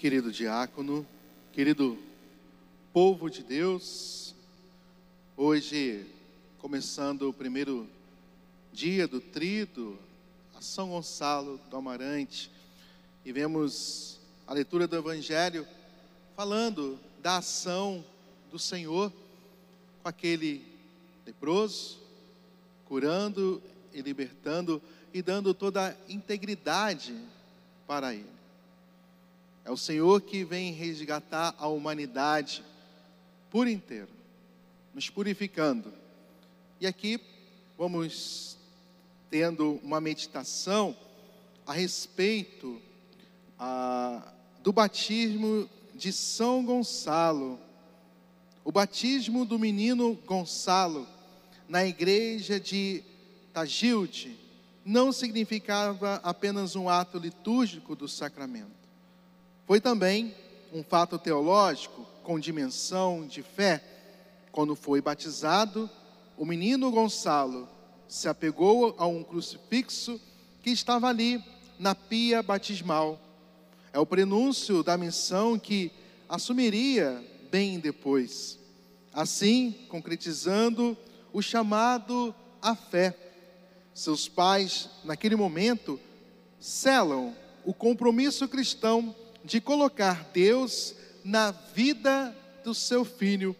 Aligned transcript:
querido 0.00 0.32
diácono, 0.32 1.06
querido 1.52 1.98
povo 2.90 3.28
de 3.28 3.42
Deus, 3.42 4.34
hoje 5.36 6.06
começando 6.56 7.28
o 7.28 7.34
primeiro 7.34 7.86
dia 8.72 9.06
do 9.06 9.20
trido 9.20 9.98
a 10.56 10.62
São 10.62 10.88
Gonçalo 10.88 11.60
do 11.68 11.76
Amarante 11.76 12.50
e 13.26 13.30
vemos 13.30 14.18
a 14.46 14.54
leitura 14.54 14.86
do 14.86 14.96
Evangelho 14.96 15.68
falando 16.34 16.98
da 17.20 17.36
ação 17.36 18.02
do 18.50 18.58
Senhor 18.58 19.12
com 20.02 20.08
aquele 20.08 20.64
leproso, 21.26 21.98
curando 22.86 23.62
e 23.92 24.00
libertando 24.00 24.80
e 25.12 25.20
dando 25.20 25.52
toda 25.52 25.90
a 25.90 25.94
integridade 26.10 27.14
para 27.86 28.14
ele. 28.14 28.39
É 29.64 29.70
o 29.70 29.76
Senhor 29.76 30.22
que 30.22 30.42
vem 30.42 30.72
resgatar 30.72 31.54
a 31.58 31.68
humanidade 31.68 32.64
por 33.50 33.68
inteiro, 33.68 34.08
nos 34.94 35.10
purificando. 35.10 35.92
E 36.80 36.86
aqui 36.86 37.20
vamos 37.76 38.56
tendo 39.28 39.78
uma 39.82 40.00
meditação 40.00 40.96
a 41.66 41.72
respeito 41.72 42.80
a, 43.58 44.32
do 44.62 44.72
batismo 44.72 45.68
de 45.94 46.12
São 46.12 46.64
Gonçalo. 46.64 47.58
O 48.64 48.72
batismo 48.72 49.44
do 49.44 49.58
menino 49.58 50.14
Gonçalo 50.26 51.06
na 51.68 51.84
igreja 51.84 52.58
de 52.58 53.04
Tagilde 53.52 54.36
não 54.84 55.12
significava 55.12 56.16
apenas 56.24 56.74
um 56.74 56.88
ato 56.88 57.18
litúrgico 57.18 57.94
do 57.94 58.08
sacramento 58.08 58.79
foi 59.70 59.80
também 59.80 60.34
um 60.72 60.82
fato 60.82 61.16
teológico 61.16 62.04
com 62.24 62.40
dimensão 62.40 63.24
de 63.24 63.40
fé. 63.40 63.80
Quando 64.50 64.74
foi 64.74 65.00
batizado, 65.00 65.88
o 66.36 66.44
menino 66.44 66.90
Gonçalo 66.90 67.68
se 68.08 68.26
apegou 68.26 68.96
a 68.98 69.06
um 69.06 69.22
crucifixo 69.22 70.20
que 70.60 70.70
estava 70.70 71.06
ali 71.06 71.40
na 71.78 71.94
pia 71.94 72.42
batismal. 72.42 73.20
É 73.92 74.00
o 74.00 74.04
prenúncio 74.04 74.82
da 74.82 74.98
missão 74.98 75.56
que 75.56 75.92
assumiria 76.28 77.24
bem 77.48 77.78
depois. 77.78 78.58
Assim, 79.12 79.86
concretizando 79.88 80.98
o 81.32 81.40
chamado 81.40 82.34
à 82.60 82.74
fé. 82.74 83.16
Seus 83.94 84.26
pais, 84.26 84.90
naquele 85.04 85.36
momento, 85.36 86.00
selam 86.58 87.36
o 87.64 87.72
compromisso 87.72 88.48
cristão 88.48 89.14
de 89.50 89.60
colocar 89.60 90.30
Deus 90.32 90.94
na 91.24 91.50
vida 91.50 92.32
do 92.62 92.72
seu 92.72 93.04
filho, 93.04 93.56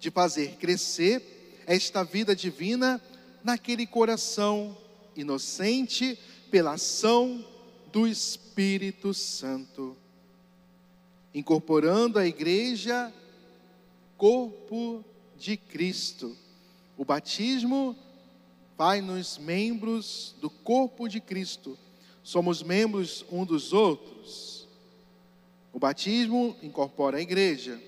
de 0.00 0.10
fazer 0.10 0.56
crescer 0.56 1.62
esta 1.66 2.02
vida 2.02 2.34
divina 2.34 2.98
naquele 3.44 3.86
coração 3.86 4.74
inocente 5.14 6.18
pela 6.50 6.72
ação 6.72 7.44
do 7.92 8.08
Espírito 8.08 9.12
Santo, 9.12 9.94
incorporando 11.34 12.18
a 12.18 12.26
igreja 12.26 13.12
corpo 14.16 15.04
de 15.36 15.58
Cristo. 15.58 16.34
O 16.96 17.04
batismo 17.04 17.94
faz-nos 18.78 19.36
membros 19.36 20.34
do 20.40 20.48
corpo 20.48 21.06
de 21.06 21.20
Cristo. 21.20 21.78
Somos 22.22 22.62
membros 22.62 23.26
um 23.30 23.44
dos 23.44 23.74
outros. 23.74 24.51
O 25.72 25.78
batismo 25.78 26.54
incorpora 26.62 27.16
a 27.16 27.20
igreja. 27.20 27.80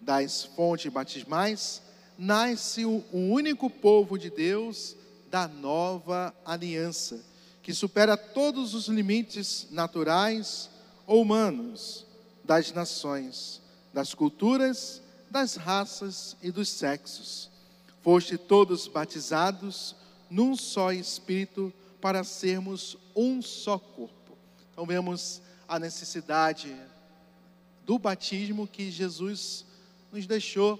Das 0.00 0.44
fontes 0.44 0.92
batismais 0.92 1.80
nasce 2.18 2.84
o 2.84 3.04
único 3.12 3.70
povo 3.70 4.18
de 4.18 4.28
Deus 4.28 4.96
da 5.30 5.46
nova 5.46 6.34
aliança, 6.44 7.24
que 7.62 7.72
supera 7.72 8.16
todos 8.16 8.74
os 8.74 8.88
limites 8.88 9.68
naturais 9.70 10.68
ou 11.06 11.22
humanos 11.22 12.04
das 12.44 12.72
nações, 12.72 13.62
das 13.94 14.12
culturas, 14.12 15.00
das 15.30 15.54
raças 15.54 16.36
e 16.42 16.50
dos 16.50 16.68
sexos. 16.68 17.48
Foste 18.02 18.36
todos 18.36 18.88
batizados 18.88 19.94
num 20.28 20.56
só 20.56 20.92
Espírito 20.92 21.72
para 22.00 22.24
sermos 22.24 22.98
um 23.14 23.40
só 23.40 23.78
corpo. 23.78 24.36
Então 24.72 24.84
vemos 24.84 25.40
a 25.68 25.78
necessidade 25.78 26.76
do 27.84 27.98
batismo 27.98 28.66
que 28.66 28.90
Jesus 28.90 29.64
nos 30.12 30.26
deixou 30.26 30.78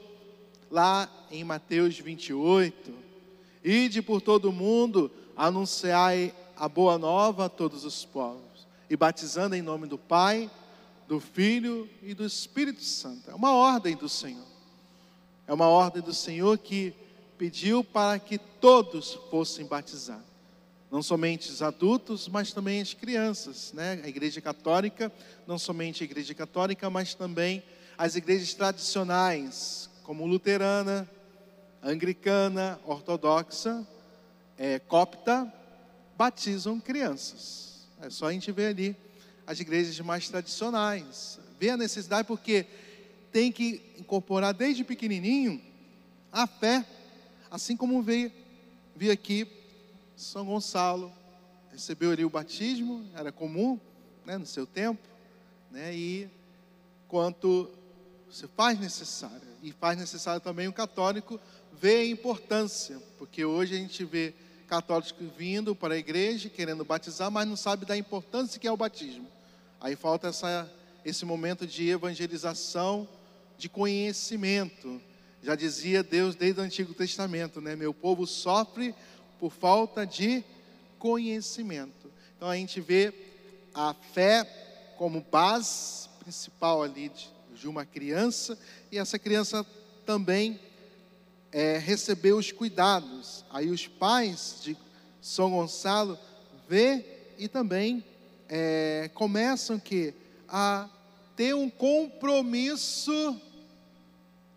lá 0.71 1.11
em 1.31 1.45
Mateus 1.45 1.99
28. 1.99 2.93
Ide 3.65 4.03
por 4.03 4.21
todo 4.21 4.51
o 4.51 4.53
mundo, 4.53 5.11
anunciai 5.37 6.35
a 6.57 6.69
boa 6.69 6.99
nova 6.99 7.47
a 7.47 7.49
todos 7.49 7.85
os 7.85 8.05
povos, 8.05 8.67
e 8.89 8.97
batizando 8.97 9.55
em 9.55 9.63
nome 9.63 9.87
do 9.87 9.99
Pai, 9.99 10.51
do 11.09 11.21
Filho 11.21 11.89
e 12.03 12.15
do 12.15 12.25
Espírito 12.25 12.83
Santo. 12.83 13.31
É 13.31 13.35
uma 13.35 13.55
ordem 13.55 13.97
do 13.97 14.09
Senhor. 14.09 14.47
É 15.47 15.53
uma 15.53 15.69
ordem 15.69 16.03
do 16.03 16.15
Senhor 16.15 16.57
que 16.59 16.95
pediu 17.37 17.83
para 17.83 18.19
que 18.19 18.39
todos 18.39 19.19
fossem 19.31 19.67
batizados 19.67 20.32
não 20.93 21.03
somente 21.03 21.49
os 21.49 21.63
adultos, 21.63 22.29
mas 22.29 22.53
também 22.53 22.79
as 22.83 22.93
crianças, 22.93 23.73
né? 23.73 23.99
A 24.05 24.09
Igreja 24.09 24.43
Católica, 24.43 25.11
não 25.47 25.59
somente 25.59 26.03
a 26.03 26.05
Igreja 26.05 26.35
Católica, 26.35 26.91
mas 26.91 27.15
também 27.15 27.63
as 27.97 28.15
igrejas 28.15 28.53
tradicionais, 28.53 29.89
como 30.03 30.27
luterana, 30.27 31.09
anglicana, 31.83 32.79
ortodoxa, 32.85 33.87
é, 34.59 34.79
copta, 34.81 35.51
batizam 36.15 36.79
crianças. 36.79 37.89
É 38.03 38.11
só 38.11 38.27
a 38.27 38.33
gente 38.33 38.53
ver 38.53 38.67
ali 38.67 38.97
as 39.47 39.61
igrejas 39.61 39.99
mais 40.01 40.29
tradicionais. 40.29 41.39
Vê 41.59 41.71
a 41.71 41.77
necessidade 41.79 42.29
porque 42.29 42.67
tem 43.33 43.51
que 43.51 43.81
incorporar 43.99 44.53
desde 44.53 44.85
pequenininho 44.85 45.59
a 46.31 46.47
fé, 46.47 46.85
assim 47.51 47.79
como 47.79 48.03
veio, 48.03 48.31
vi 48.95 49.11
aqui 49.11 49.62
são 50.23 50.45
Gonçalo 50.45 51.13
recebeu 51.73 52.13
ali 52.13 52.25
o 52.25 52.31
batismo, 52.31 53.05
era 53.15 53.33
comum 53.33 53.79
né, 54.25 54.39
no 54.39 54.47
seu 54.47 54.67
tempo, 54.67 55.03
né, 55.71 55.95
e 55.95 56.29
quanto 57.09 57.69
se 58.31 58.47
faz 58.47 58.79
necessário, 58.79 59.49
e 59.63 59.73
faz 59.73 59.99
necessário 59.99 60.41
também 60.41 60.69
o 60.69 60.73
católico 60.73 61.41
ver 61.73 62.03
a 62.03 62.07
importância, 62.07 63.01
porque 63.19 63.45
hoje 63.45 63.75
a 63.75 63.79
gente 63.79 64.05
vê 64.05 64.33
católicos 64.69 65.27
vindo 65.37 65.75
para 65.75 65.95
a 65.95 65.99
igreja 65.99 66.49
querendo 66.49 66.85
batizar, 66.85 67.31
mas 67.31 67.47
não 67.47 67.57
sabe 67.57 67.85
da 67.85 67.97
importância 67.97 68.61
que 68.61 68.67
é 68.67 68.73
o 68.73 68.77
batismo. 68.77 69.27
Aí 69.81 69.97
falta 69.97 70.29
essa, 70.29 70.71
esse 71.05 71.25
momento 71.25 71.67
de 71.67 71.89
evangelização, 71.89 73.09
de 73.59 73.69
conhecimento. 73.69 75.01
Já 75.43 75.57
dizia 75.57 76.03
Deus 76.03 76.37
desde 76.37 76.61
o 76.61 76.65
Antigo 76.65 76.95
Testamento, 76.95 77.61
né? 77.61 77.75
Meu 77.75 77.93
povo 77.93 78.27
sofre 78.27 78.95
por 79.43 79.51
falta 79.51 80.07
de 80.07 80.45
conhecimento. 81.01 82.13
Então 82.37 82.49
a 82.49 82.55
gente 82.55 82.81
vê 82.81 83.13
a 83.75 83.93
fé 83.93 84.45
como 84.97 85.21
base 85.21 86.09
principal 86.21 86.81
ali 86.81 87.09
de, 87.09 87.29
de 87.53 87.67
uma 87.67 87.85
criança, 87.85 88.57
e 88.89 88.99
essa 88.99 89.19
criança 89.19 89.67
também 90.07 90.61
é, 91.51 91.77
recebeu 91.77 92.39
os 92.39 92.53
cuidados. 92.53 93.45
Aí 93.51 93.69
os 93.69 93.89
pais 93.89 94.61
de 94.63 94.77
São 95.21 95.51
Gonçalo 95.51 96.17
vê 96.69 97.05
e 97.37 97.49
também 97.49 98.05
é, 98.49 99.11
começam 99.13 99.77
que 99.77 100.15
a 100.49 100.89
ter 101.35 101.53
um 101.53 101.69
compromisso 101.69 103.41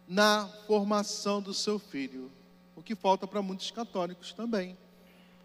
na 0.07 0.47
formação 0.67 1.41
do 1.41 1.55
seu 1.55 1.79
filho 1.79 2.29
o 2.75 2.83
que 2.83 2.95
falta 2.95 3.25
para 3.25 3.41
muitos 3.41 3.71
católicos 3.71 4.33
também. 4.33 4.77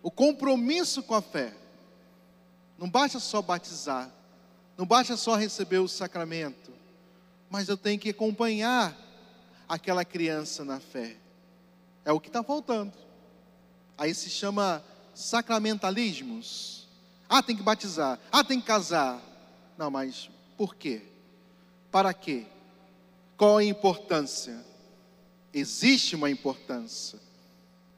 O 0.03 0.11
compromisso 0.11 1.03
com 1.03 1.15
a 1.15 1.23
fé. 1.23 1.55
Não 2.77 2.89
basta 2.89 3.21
só 3.21 3.43
batizar, 3.43 4.11
não 4.77 4.87
basta 4.87 5.15
só 5.15 5.37
receber 5.37 5.79
o 5.79 5.89
sacramento, 5.89 6.73
mas 7.51 7.69
eu 7.69 7.77
tenho 7.77 8.01
que 8.01 8.09
acompanhar 8.09 8.97
aquela 9.69 10.05
criança 10.05 10.65
na 10.65 10.81
fé. 10.81 11.17
É 12.05 12.13
o 12.13 12.19
que 12.19 12.29
está 12.29 12.43
faltando. 12.43 12.95
Aí 13.99 14.15
se 14.15 14.31
chama 14.31 14.83
sacramentalismos. 15.15 16.89
Ah, 17.29 17.43
tem 17.43 17.55
que 17.55 17.63
batizar. 17.63 18.19
Ah, 18.33 18.43
tem 18.43 18.59
que 18.59 18.67
casar. 18.67 19.21
Não, 19.77 19.91
mas 19.91 20.31
por 20.57 20.75
quê? 20.75 21.03
Para 21.91 22.15
quê? 22.15 22.47
Qual 23.37 23.59
a 23.59 23.65
importância? 23.65 24.65
Existe 25.53 26.15
uma 26.15 26.31
importância. 26.31 27.19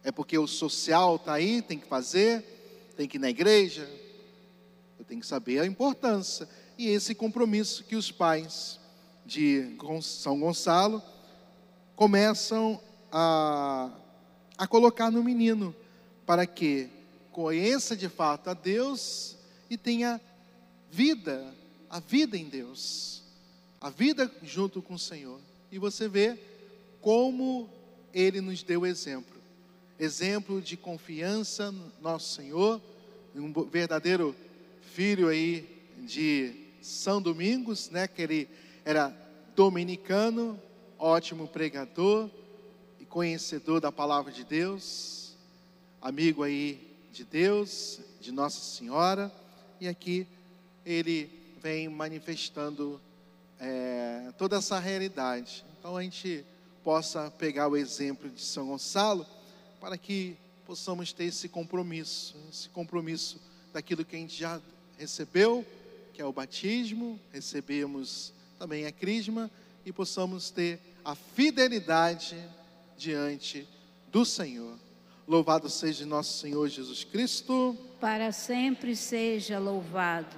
É 0.03 0.11
porque 0.11 0.37
o 0.37 0.47
social 0.47 1.17
está 1.17 1.35
aí, 1.35 1.63
tem 1.63 1.79
que 1.79 1.87
fazer, 1.87 2.43
tem 2.97 3.07
que 3.07 3.17
ir 3.17 3.21
na 3.21 3.31
igreja. 3.31 3.89
Eu 4.99 5.05
tenho 5.05 5.21
que 5.21 5.27
saber 5.27 5.61
a 5.61 5.67
importância. 5.67 6.49
e 6.79 6.89
esse 6.89 7.15
compromisso 7.15 7.85
que 7.85 7.95
os 7.95 8.11
pais 8.11 8.81
de 9.25 9.77
São 10.03 10.41
Gonçalo 10.41 11.03
começam 11.95 12.81
a, 13.11 13.91
a 14.59 14.67
colocar 14.67 15.11
no 15.11 15.23
menino, 15.23 15.75
para 16.27 16.47
que 16.47 16.89
conheça 17.31 17.97
de 17.97 18.09
fato 18.09 18.49
a 18.51 18.55
Deus 18.55 19.37
e 19.69 19.77
tenha 19.77 20.21
vida, 20.91 21.55
a 21.89 22.01
vida 22.01 22.37
em 22.37 22.49
Deus, 22.49 23.23
a 23.81 23.91
vida 23.91 24.31
junto 24.43 24.83
com 24.83 24.95
o 24.95 24.99
Senhor. 24.99 25.41
E 25.71 25.79
você 25.79 26.09
vê 26.09 26.39
como 27.03 27.69
ele 28.15 28.41
nos 28.41 28.63
deu 28.63 28.87
exemplo 28.87 29.33
exemplo 30.03 30.61
de 30.61 30.77
confiança 30.77 31.71
no 31.71 31.93
nosso 32.01 32.35
Senhor, 32.35 32.81
um 33.37 33.53
verdadeiro 33.65 34.35
filho 34.81 35.29
aí 35.29 35.69
de 35.99 36.55
São 36.83 37.23
Domingos, 37.23 37.89
né, 37.89 38.09
que 38.09 38.21
ele 38.21 38.49
era 38.85 39.15
dominicano, 39.55 40.61
ótimo 40.99 41.47
pregador 41.47 42.29
e 42.99 43.05
conhecedor 43.05 43.81
da 43.81 43.93
palavra 43.93 44.33
de 44.33 44.43
Deus, 44.43 45.37
amigo 46.01 46.43
aí 46.43 46.81
de 47.13 47.23
Deus, 47.23 48.01
de 48.21 48.33
Nossa 48.33 48.61
Senhora, 48.61 49.33
e 49.81 49.87
aqui 49.87 50.27
ele 50.85 51.31
vem 51.63 51.89
manifestando 51.89 53.01
é, 53.61 54.33
toda 54.37 54.57
essa 54.57 54.81
realidade. 54.81 55.65
Então 55.79 55.97
a 55.97 56.03
gente 56.03 56.45
possa 56.83 57.31
pegar 57.39 57.69
o 57.69 57.77
exemplo 57.77 58.29
de 58.29 58.41
São 58.41 58.69
Gonçalo 58.69 59.27
para 59.81 59.97
que 59.97 60.37
possamos 60.67 61.13
ter 61.13 61.25
esse 61.25 61.49
compromisso, 61.49 62.37
esse 62.51 62.69
compromisso 62.69 63.41
daquilo 63.73 64.05
que 64.05 64.17
a 64.17 64.19
gente 64.19 64.39
já 64.39 64.61
recebeu, 64.99 65.67
que 66.13 66.23
é 66.23 66.25
o 66.25 66.33
batismo, 66.33 67.19
recebemos 67.33 68.33
também 68.59 68.87
a 68.87 68.93
crisma 68.93 69.51
e 69.85 69.93
possamos 69.93 70.51
ter 70.51 70.81
a 71.05 71.15
fidelidade 71.15 72.37
diante 72.97 73.67
do 74.11 74.25
Senhor. 74.25 74.79
Louvado 75.27 75.69
seja 75.69 76.05
nosso 76.05 76.39
Senhor 76.39 76.69
Jesus 76.69 77.05
Cristo. 77.05 77.77
Para 78.01 78.33
sempre 78.33 78.95
seja 78.95 79.59
louvado. 79.59 80.37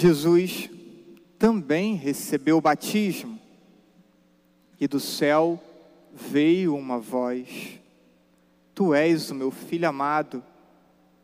Jesus 0.00 0.70
também 1.38 1.94
recebeu 1.94 2.56
o 2.56 2.60
batismo 2.60 3.38
e 4.80 4.88
do 4.88 4.98
céu 4.98 5.62
veio 6.10 6.74
uma 6.74 6.98
voz: 6.98 7.78
Tu 8.74 8.94
és 8.94 9.30
o 9.30 9.34
meu 9.34 9.50
filho 9.50 9.86
amado, 9.86 10.42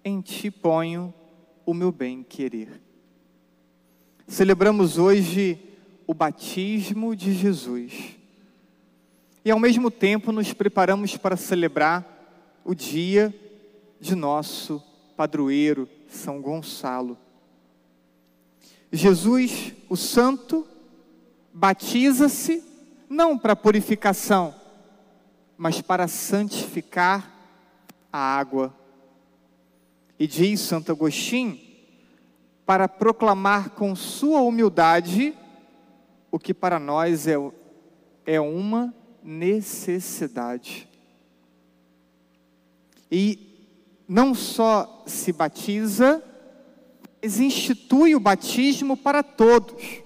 em 0.04 0.20
ti 0.20 0.50
ponho 0.50 1.12
o 1.64 1.72
meu 1.72 1.90
bem-querer. 1.90 2.82
Celebramos 4.28 4.98
hoje 4.98 5.58
o 6.06 6.12
batismo 6.12 7.16
de 7.16 7.32
Jesus 7.32 8.14
e, 9.42 9.50
ao 9.50 9.58
mesmo 9.58 9.90
tempo, 9.90 10.30
nos 10.32 10.52
preparamos 10.52 11.16
para 11.16 11.34
celebrar 11.34 12.60
o 12.62 12.74
dia 12.74 13.34
de 13.98 14.14
nosso 14.14 14.82
padroeiro, 15.16 15.88
São 16.08 16.42
Gonçalo. 16.42 17.16
Jesus, 18.92 19.72
o 19.88 19.96
Santo, 19.96 20.66
batiza-se 21.52 22.62
não 23.08 23.38
para 23.38 23.56
purificação, 23.56 24.54
mas 25.56 25.80
para 25.80 26.08
santificar 26.08 27.32
a 28.12 28.18
água. 28.18 28.74
E 30.18 30.26
diz 30.26 30.60
Santo 30.60 30.92
Agostinho, 30.92 31.58
para 32.64 32.88
proclamar 32.88 33.70
com 33.70 33.94
sua 33.94 34.40
humildade 34.40 35.34
o 36.30 36.38
que 36.38 36.52
para 36.52 36.78
nós 36.78 37.26
é, 37.26 37.36
é 38.26 38.40
uma 38.40 38.94
necessidade. 39.22 40.88
E 43.10 43.46
não 44.08 44.34
só 44.34 45.04
se 45.06 45.32
batiza, 45.32 46.22
institui 47.22 48.14
o 48.14 48.20
batismo 48.20 48.96
para 48.96 49.22
todos. 49.22 50.02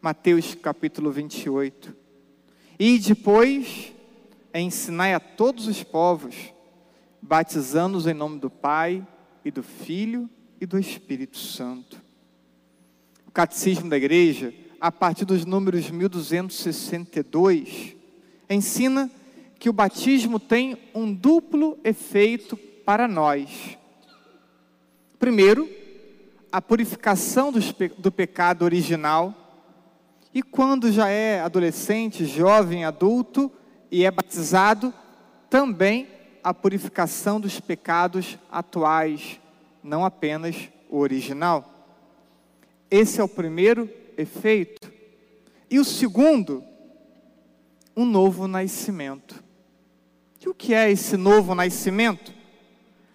Mateus 0.00 0.54
capítulo 0.54 1.10
28. 1.10 1.96
E 2.78 2.98
depois 2.98 3.92
ensinai 4.54 5.14
a 5.14 5.20
todos 5.20 5.66
os 5.66 5.82
povos, 5.82 6.54
batizando-os 7.20 8.06
em 8.06 8.14
nome 8.14 8.38
do 8.38 8.48
Pai 8.48 9.06
e 9.44 9.50
do 9.50 9.62
Filho 9.62 10.30
e 10.60 10.66
do 10.66 10.78
Espírito 10.78 11.38
Santo. 11.38 12.00
O 13.26 13.30
Catecismo 13.30 13.88
da 13.88 13.96
Igreja, 13.96 14.52
a 14.80 14.90
partir 14.90 15.24
dos 15.24 15.44
números 15.44 15.88
1262, 15.90 17.94
ensina 18.48 19.10
que 19.58 19.68
o 19.68 19.74
batismo 19.74 20.40
tem 20.40 20.78
um 20.94 21.14
duplo 21.14 21.78
efeito 21.84 22.56
para 22.56 23.06
nós. 23.06 23.78
Primeiro, 25.20 25.68
a 26.50 26.62
purificação 26.62 27.52
do, 27.52 27.60
do 27.98 28.10
pecado 28.10 28.64
original. 28.64 29.34
E 30.32 30.42
quando 30.42 30.90
já 30.90 31.10
é 31.10 31.42
adolescente, 31.42 32.24
jovem, 32.24 32.86
adulto 32.86 33.52
e 33.90 34.02
é 34.02 34.10
batizado, 34.10 34.94
também 35.50 36.08
a 36.42 36.54
purificação 36.54 37.38
dos 37.38 37.60
pecados 37.60 38.38
atuais, 38.50 39.38
não 39.84 40.06
apenas 40.06 40.70
o 40.88 40.96
original. 40.96 41.70
Esse 42.90 43.20
é 43.20 43.22
o 43.22 43.28
primeiro 43.28 43.90
efeito. 44.16 44.90
E 45.68 45.78
o 45.78 45.84
segundo, 45.84 46.64
um 47.94 48.06
novo 48.06 48.48
nascimento. 48.48 49.44
E 50.40 50.48
o 50.48 50.54
que 50.54 50.72
é 50.72 50.90
esse 50.90 51.18
novo 51.18 51.54
nascimento? 51.54 52.32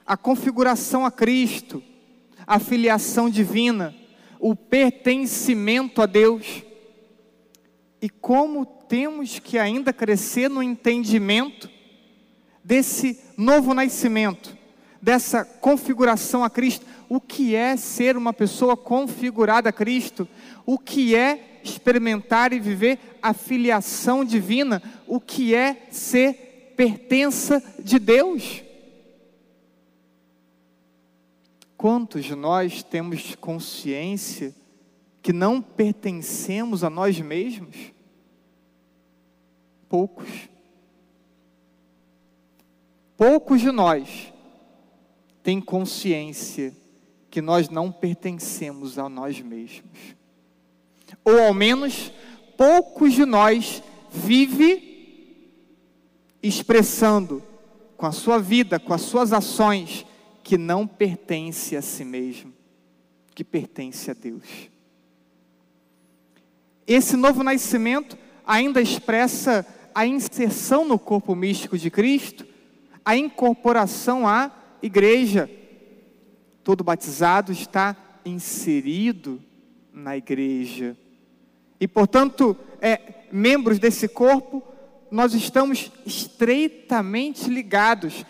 A 0.05 0.15
configuração 0.15 1.03
a 1.03 1.09
Cristo 1.09 1.81
a 2.45 2.59
filiação 2.59 3.29
divina, 3.29 3.93
o 4.39 4.55
pertencimento 4.55 6.01
a 6.01 6.05
Deus. 6.05 6.63
E 8.01 8.09
como 8.09 8.65
temos 8.65 9.39
que 9.39 9.57
ainda 9.57 9.91
crescer 9.91 10.49
no 10.49 10.61
entendimento 10.61 11.69
desse 12.65 13.19
novo 13.37 13.75
nascimento, 13.75 14.57
dessa 14.99 15.45
configuração 15.45 16.43
a 16.43 16.49
Cristo. 16.49 16.83
O 17.07 17.21
que 17.21 17.53
é 17.53 17.77
ser 17.77 18.17
uma 18.17 18.33
pessoa 18.33 18.75
configurada 18.75 19.69
a 19.69 19.71
Cristo? 19.71 20.27
O 20.65 20.79
que 20.79 21.15
é 21.15 21.59
experimentar 21.63 22.53
e 22.53 22.59
viver 22.59 22.97
a 23.21 23.33
filiação 23.33 24.25
divina? 24.25 24.81
O 25.05 25.19
que 25.19 25.53
é 25.53 25.87
ser 25.91 26.73
pertença 26.75 27.61
de 27.77 27.99
Deus? 27.99 28.63
Quantos 31.85 32.25
de 32.25 32.33
nós 32.33 32.81
temos 32.81 33.35
consciência 33.35 34.55
que 35.21 35.31
não 35.31 35.61
pertencemos 35.61 36.83
a 36.83 36.89
nós 36.89 37.21
mesmos? 37.21 37.75
Poucos. 39.87 40.27
Poucos 43.15 43.61
de 43.61 43.69
nós 43.69 44.33
têm 45.43 45.61
consciência 45.61 46.75
que 47.29 47.39
nós 47.39 47.69
não 47.69 47.91
pertencemos 47.91 48.97
a 48.97 49.07
nós 49.07 49.39
mesmos. 49.39 50.15
Ou 51.23 51.39
ao 51.39 51.53
menos 51.53 52.11
poucos 52.57 53.13
de 53.13 53.25
nós 53.25 53.83
vive 54.11 55.53
expressando 56.41 57.43
com 57.95 58.07
a 58.07 58.11
sua 58.11 58.39
vida, 58.39 58.79
com 58.79 58.91
as 58.91 59.01
suas 59.01 59.31
ações, 59.31 60.03
que 60.45 60.59
não 60.59 60.85
pertence 60.85 61.75
a 61.75 61.81
si 61.81 62.05
mesmo, 62.05 62.53
que 63.33 63.43
pertence 63.43 64.11
a 64.11 64.13
Deus. 64.13 64.69
Esse 66.85 67.17
novo 67.17 67.41
nascimento 67.41 68.15
ainda 68.45 68.79
expressa 68.79 69.65
a 69.95 70.05
inserção 70.05 70.85
no 70.85 70.99
corpo 70.99 71.33
místico 71.33 71.79
de 71.79 71.89
Cristo, 71.89 72.45
a 73.03 73.17
incorporação 73.17 74.27
à 74.27 74.51
igreja. 74.83 75.49
Todo 76.63 76.83
batizado 76.83 77.51
está 77.51 77.97
inserido 78.23 79.41
na 79.91 80.15
igreja. 80.15 80.95
E, 81.79 81.87
portanto, 81.87 82.55
é, 82.79 83.25
membros 83.31 83.79
desse 83.79 84.07
corpo 84.07 84.61
nós 85.09 85.33
estamos 85.33 85.91
estreitamente 86.05 87.49
ligados, 87.49 88.25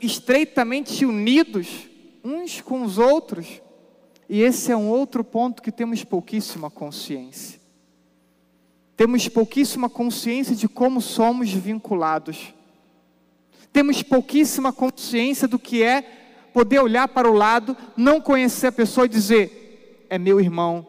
estreitamente 0.00 1.04
unidos 1.04 1.88
uns 2.24 2.60
com 2.60 2.82
os 2.82 2.98
outros. 2.98 3.60
E 4.28 4.42
esse 4.42 4.70
é 4.70 4.76
um 4.76 4.88
outro 4.88 5.24
ponto 5.24 5.62
que 5.62 5.72
temos 5.72 6.04
pouquíssima 6.04 6.70
consciência. 6.70 7.60
Temos 8.96 9.26
pouquíssima 9.28 9.88
consciência 9.88 10.54
de 10.54 10.68
como 10.68 11.00
somos 11.00 11.50
vinculados. 11.50 12.54
Temos 13.72 14.02
pouquíssima 14.02 14.72
consciência 14.72 15.48
do 15.48 15.58
que 15.58 15.82
é 15.82 16.02
poder 16.52 16.80
olhar 16.80 17.08
para 17.08 17.30
o 17.30 17.32
lado, 17.32 17.76
não 17.96 18.20
conhecer 18.20 18.66
a 18.68 18.72
pessoa 18.72 19.06
e 19.06 19.08
dizer: 19.08 20.06
é 20.10 20.18
meu 20.18 20.40
irmão, 20.40 20.86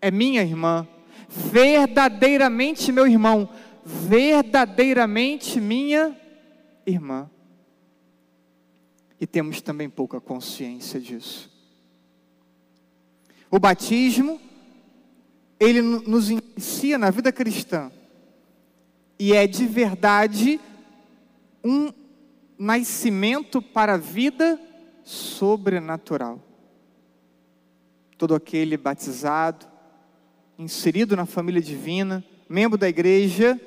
é 0.00 0.10
minha 0.10 0.42
irmã, 0.42 0.88
verdadeiramente 1.28 2.90
meu 2.90 3.06
irmão, 3.06 3.48
verdadeiramente 3.84 5.60
minha 5.60 6.16
irmã. 6.86 7.30
E 9.20 9.26
temos 9.26 9.60
também 9.60 9.88
pouca 9.88 10.20
consciência 10.20 10.98
disso. 10.98 11.50
O 13.50 13.58
batismo, 13.58 14.40
ele 15.58 15.82
nos 15.82 16.30
inicia 16.30 16.96
na 16.96 17.10
vida 17.10 17.32
cristã, 17.32 17.90
e 19.18 19.34
é 19.34 19.46
de 19.46 19.66
verdade 19.66 20.60
um 21.62 21.92
nascimento 22.58 23.60
para 23.60 23.94
a 23.94 23.98
vida 23.98 24.58
sobrenatural. 25.02 26.40
Todo 28.16 28.34
aquele 28.34 28.76
batizado, 28.76 29.66
inserido 30.58 31.16
na 31.16 31.26
família 31.26 31.60
divina, 31.60 32.24
membro 32.48 32.78
da 32.78 32.88
igreja, 32.88 33.60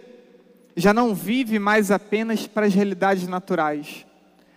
já 0.75 0.93
não 0.93 1.13
vive 1.13 1.59
mais 1.59 1.91
apenas 1.91 2.47
para 2.47 2.65
as 2.65 2.73
realidades 2.73 3.27
naturais, 3.27 4.05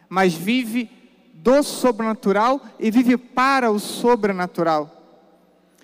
mas 0.09 0.35
vive 0.35 0.91
do 1.35 1.63
sobrenatural 1.63 2.61
e 2.79 2.91
vive 2.91 3.17
para 3.17 3.71
o 3.71 3.79
sobrenatural. 3.79 4.93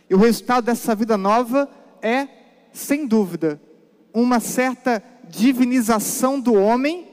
E 0.08 0.14
o 0.14 0.18
resultado 0.18 0.64
dessa 0.64 0.94
vida 0.94 1.16
nova 1.16 1.68
é, 2.00 2.28
sem 2.72 3.06
dúvida, 3.06 3.60
uma 4.12 4.40
certa 4.40 5.02
divinização 5.28 6.40
do 6.40 6.54
homem 6.54 7.08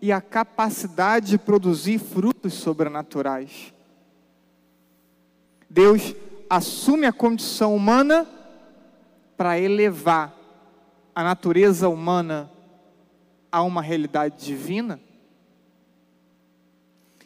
e 0.00 0.12
a 0.12 0.20
capacidade 0.20 1.30
de 1.30 1.38
produzir 1.38 1.98
frutos 1.98 2.54
sobrenaturais. 2.54 3.74
Deus 5.68 6.14
assume 6.48 7.06
a 7.06 7.12
condição 7.12 7.74
humana 7.74 8.26
para 9.36 9.58
elevar 9.58 10.39
a 11.20 11.22
natureza 11.22 11.86
humana 11.86 12.50
a 13.52 13.62
uma 13.62 13.82
realidade 13.82 14.42
divina? 14.42 14.98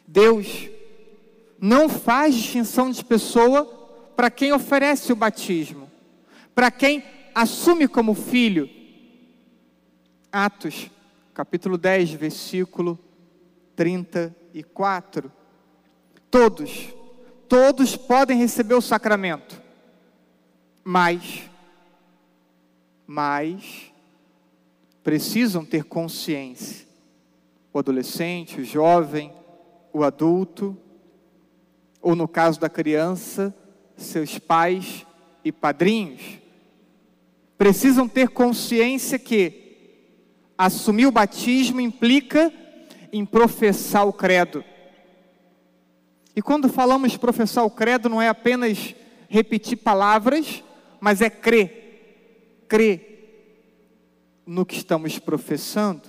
Deus 0.05 0.69
não 1.57 1.87
faz 1.87 2.35
distinção 2.35 2.91
de 2.91 3.03
pessoa 3.05 3.63
para 4.13 4.29
quem 4.29 4.51
oferece 4.51 5.13
o 5.13 5.15
batismo, 5.15 5.89
para 6.53 6.69
quem 6.69 7.05
assume 7.33 7.87
como 7.87 8.13
filho. 8.13 8.69
Atos, 10.29 10.91
capítulo 11.33 11.77
10, 11.77 12.11
versículo 12.11 12.99
34. 13.77 15.31
Todos, 16.29 16.93
todos 17.47 17.95
podem 17.95 18.37
receber 18.37 18.73
o 18.73 18.81
sacramento, 18.81 19.61
mas 20.83 21.49
mas 23.07 23.91
precisam 25.03 25.63
ter 25.63 25.83
consciência. 25.83 26.85
O 27.71 27.79
adolescente, 27.79 28.61
o 28.61 28.65
jovem, 28.65 29.31
o 29.93 30.03
adulto, 30.03 30.77
ou 32.01 32.15
no 32.15 32.27
caso 32.27 32.59
da 32.59 32.69
criança, 32.69 33.55
seus 33.95 34.39
pais 34.39 35.05
e 35.43 35.51
padrinhos, 35.51 36.39
precisam 37.57 38.07
ter 38.07 38.29
consciência 38.29 39.19
que 39.19 39.63
assumir 40.57 41.05
o 41.05 41.11
batismo 41.11 41.81
implica 41.81 42.51
em 43.11 43.25
professar 43.25 44.07
o 44.07 44.13
credo. 44.13 44.63
E 46.35 46.41
quando 46.41 46.67
falamos 46.67 47.15
professar 47.15 47.63
o 47.63 47.69
credo, 47.69 48.09
não 48.09 48.21
é 48.21 48.27
apenas 48.27 48.95
repetir 49.29 49.77
palavras, 49.77 50.63
mas 50.99 51.21
é 51.21 51.29
crer 51.29 51.84
crer 52.67 54.43
no 54.45 54.65
que 54.65 54.75
estamos 54.75 55.17
professando. 55.19 56.03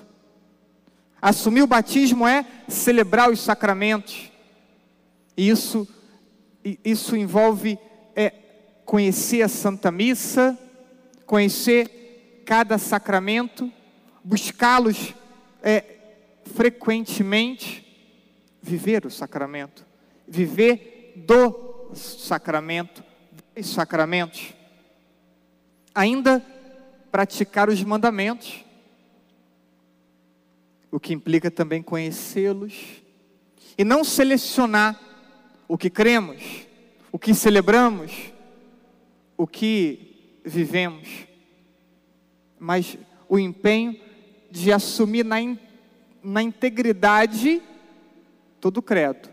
Assumir 1.21 1.63
o 1.63 1.67
batismo 1.67 2.27
é 2.27 2.47
celebrar 2.69 3.31
os 3.31 3.41
sacramentos. 3.41 4.31
Isso, 5.37 5.89
isso 6.85 7.17
envolve 7.17 7.79
é, 8.15 8.33
conhecer 8.85 9.43
a 9.43 9.49
Santa 9.49 9.91
Missa, 9.91 10.59
conhecer 11.25 12.43
cada 12.45 12.79
sacramento, 12.79 13.73
buscá-los 14.23 15.15
é, 15.63 15.85
frequentemente, 16.55 17.85
viver 18.63 19.05
o 19.05 19.11
sacramento, 19.11 19.85
viver 20.29 21.13
do 21.17 21.91
sacramento, 21.95 23.03
dos 23.55 23.69
sacramentos 23.69 24.56
ainda 25.97 26.45
praticar 27.11 27.71
os 27.71 27.83
mandamentos, 27.83 28.63
o 30.93 31.01
que 31.01 31.15
implica 31.15 31.51
também 31.51 31.83
conhecê-los 31.83 33.03
e 33.79 33.83
não 33.83 34.05
selecionar 34.05 35.01
o 35.67 35.79
que 35.79 35.89
cremos, 35.89 36.43
o 37.11 37.19
que 37.19 37.35
celebramos, 37.35 38.13
o 39.39 39.47
que 39.47 40.41
vivemos, 40.45 41.27
mas 42.59 42.99
o 43.27 43.39
empenho 43.39 43.99
de 44.51 44.71
assumir 44.71 45.25
na, 45.25 45.41
in, 45.41 45.59
na 46.23 46.43
integridade 46.43 47.63
todo 48.61 48.79
o 48.79 48.83
credo, 48.83 49.31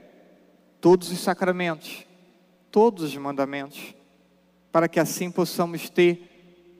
todos 0.79 1.11
os 1.11 1.19
sacramentos, 1.19 2.05
todos 2.71 3.03
os 3.03 3.17
mandamentos, 3.17 3.93
para 4.71 4.87
que 4.87 4.99
assim 4.99 5.29
possamos 5.29 5.89
ter 5.89 6.32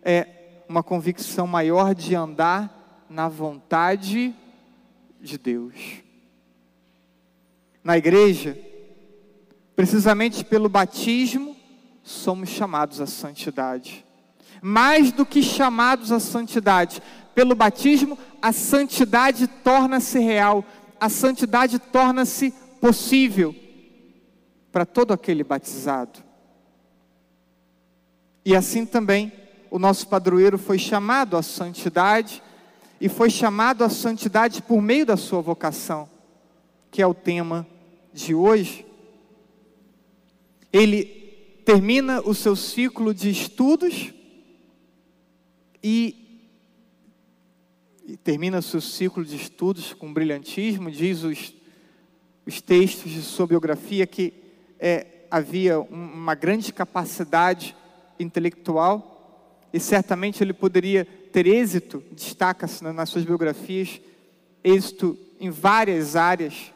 é 0.03 0.27
uma 0.67 0.83
convicção 0.83 1.47
maior 1.47 1.95
de 1.95 2.15
andar 2.15 3.05
na 3.09 3.27
vontade 3.27 4.33
de 5.21 5.37
Deus. 5.37 5.75
Na 7.83 7.97
igreja, 7.97 8.57
precisamente 9.75 10.43
pelo 10.43 10.69
batismo, 10.69 11.55
somos 12.01 12.49
chamados 12.49 12.99
à 12.99 13.05
santidade. 13.05 14.05
Mais 14.61 15.11
do 15.11 15.25
que 15.25 15.43
chamados 15.43 16.11
à 16.11 16.19
santidade, 16.19 17.01
pelo 17.35 17.55
batismo, 17.55 18.17
a 18.41 18.51
santidade 18.51 19.47
torna-se 19.47 20.19
real, 20.19 20.63
a 20.99 21.09
santidade 21.09 21.79
torna-se 21.79 22.51
possível 22.79 23.55
para 24.71 24.85
todo 24.85 25.13
aquele 25.13 25.43
batizado. 25.43 26.19
E 28.45 28.55
assim 28.55 28.85
também 28.85 29.31
o 29.73 29.79
nosso 29.79 30.07
padroeiro 30.07 30.55
foi 30.59 30.77
chamado 30.77 31.35
à 31.35 31.41
santidade 31.41 32.43
e 33.01 33.09
foi 33.09 33.27
chamado 33.27 33.83
à 33.83 33.89
santidade 33.89 34.61
por 34.61 34.79
meio 34.79 35.03
da 35.03 35.17
sua 35.17 35.41
vocação, 35.41 36.07
que 36.91 37.01
é 37.01 37.07
o 37.07 37.13
tema 37.15 37.65
de 38.13 38.35
hoje. 38.35 38.85
Ele 40.71 41.05
termina 41.65 42.21
o 42.21 42.35
seu 42.35 42.55
ciclo 42.55 43.15
de 43.15 43.31
estudos 43.31 44.13
e, 45.81 46.53
e 48.05 48.15
termina 48.15 48.59
o 48.59 48.61
seu 48.61 48.79
ciclo 48.79 49.25
de 49.25 49.35
estudos 49.35 49.91
com 49.91 50.13
brilhantismo, 50.13 50.91
diz 50.91 51.23
os, 51.23 51.51
os 52.45 52.61
textos 52.61 53.11
de 53.11 53.23
sua 53.23 53.47
biografia 53.47 54.05
que 54.05 54.35
é, 54.79 55.25
havia 55.31 55.79
uma 55.79 56.35
grande 56.35 56.71
capacidade 56.71 57.75
intelectual 58.19 59.12
e 59.73 59.79
certamente 59.79 60.43
ele 60.43 60.53
poderia 60.53 61.03
ter 61.33 61.47
êxito, 61.47 62.03
destaca-se 62.11 62.83
nas 62.83 63.09
suas 63.09 63.25
biografias, 63.25 63.99
êxito 64.63 65.17
em 65.39 65.49
várias 65.49 66.15
áreas, 66.15 66.71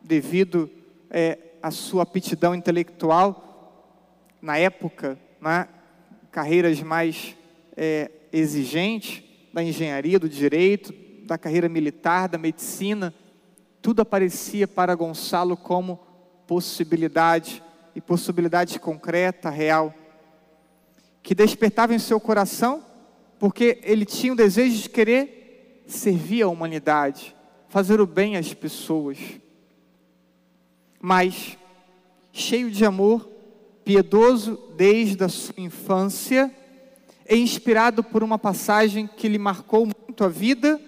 devido 0.00 0.70
é, 1.10 1.38
à 1.60 1.72
sua 1.72 2.04
aptidão 2.04 2.54
intelectual, 2.54 3.42
na 4.40 4.56
época, 4.56 5.18
né, 5.40 5.66
carreiras 6.30 6.80
mais 6.80 7.34
é, 7.76 8.10
exigentes, 8.32 9.24
da 9.52 9.62
engenharia, 9.62 10.18
do 10.18 10.28
direito, 10.28 10.94
da 11.24 11.36
carreira 11.36 11.68
militar, 11.68 12.28
da 12.28 12.38
medicina, 12.38 13.12
tudo 13.82 14.02
aparecia 14.02 14.68
para 14.68 14.94
Gonçalo 14.94 15.56
como 15.56 15.98
possibilidade, 16.46 17.62
e 17.96 18.00
possibilidade 18.00 18.78
concreta, 18.78 19.48
real 19.48 19.92
que 21.26 21.34
despertava 21.34 21.92
em 21.92 21.98
seu 21.98 22.20
coração, 22.20 22.84
porque 23.36 23.80
ele 23.82 24.04
tinha 24.04 24.32
o 24.32 24.36
desejo 24.36 24.80
de 24.80 24.88
querer 24.88 25.82
servir 25.84 26.42
a 26.42 26.48
humanidade, 26.48 27.34
fazer 27.68 28.00
o 28.00 28.06
bem 28.06 28.36
às 28.36 28.54
pessoas. 28.54 29.18
Mas, 31.00 31.58
cheio 32.32 32.70
de 32.70 32.84
amor, 32.84 33.28
piedoso 33.84 34.56
desde 34.76 35.24
a 35.24 35.28
sua 35.28 35.56
infância, 35.58 36.48
e 37.28 37.34
inspirado 37.34 38.04
por 38.04 38.22
uma 38.22 38.38
passagem 38.38 39.08
que 39.08 39.26
lhe 39.26 39.36
marcou 39.36 39.84
muito 39.84 40.22
a 40.22 40.28
vida, 40.28 40.80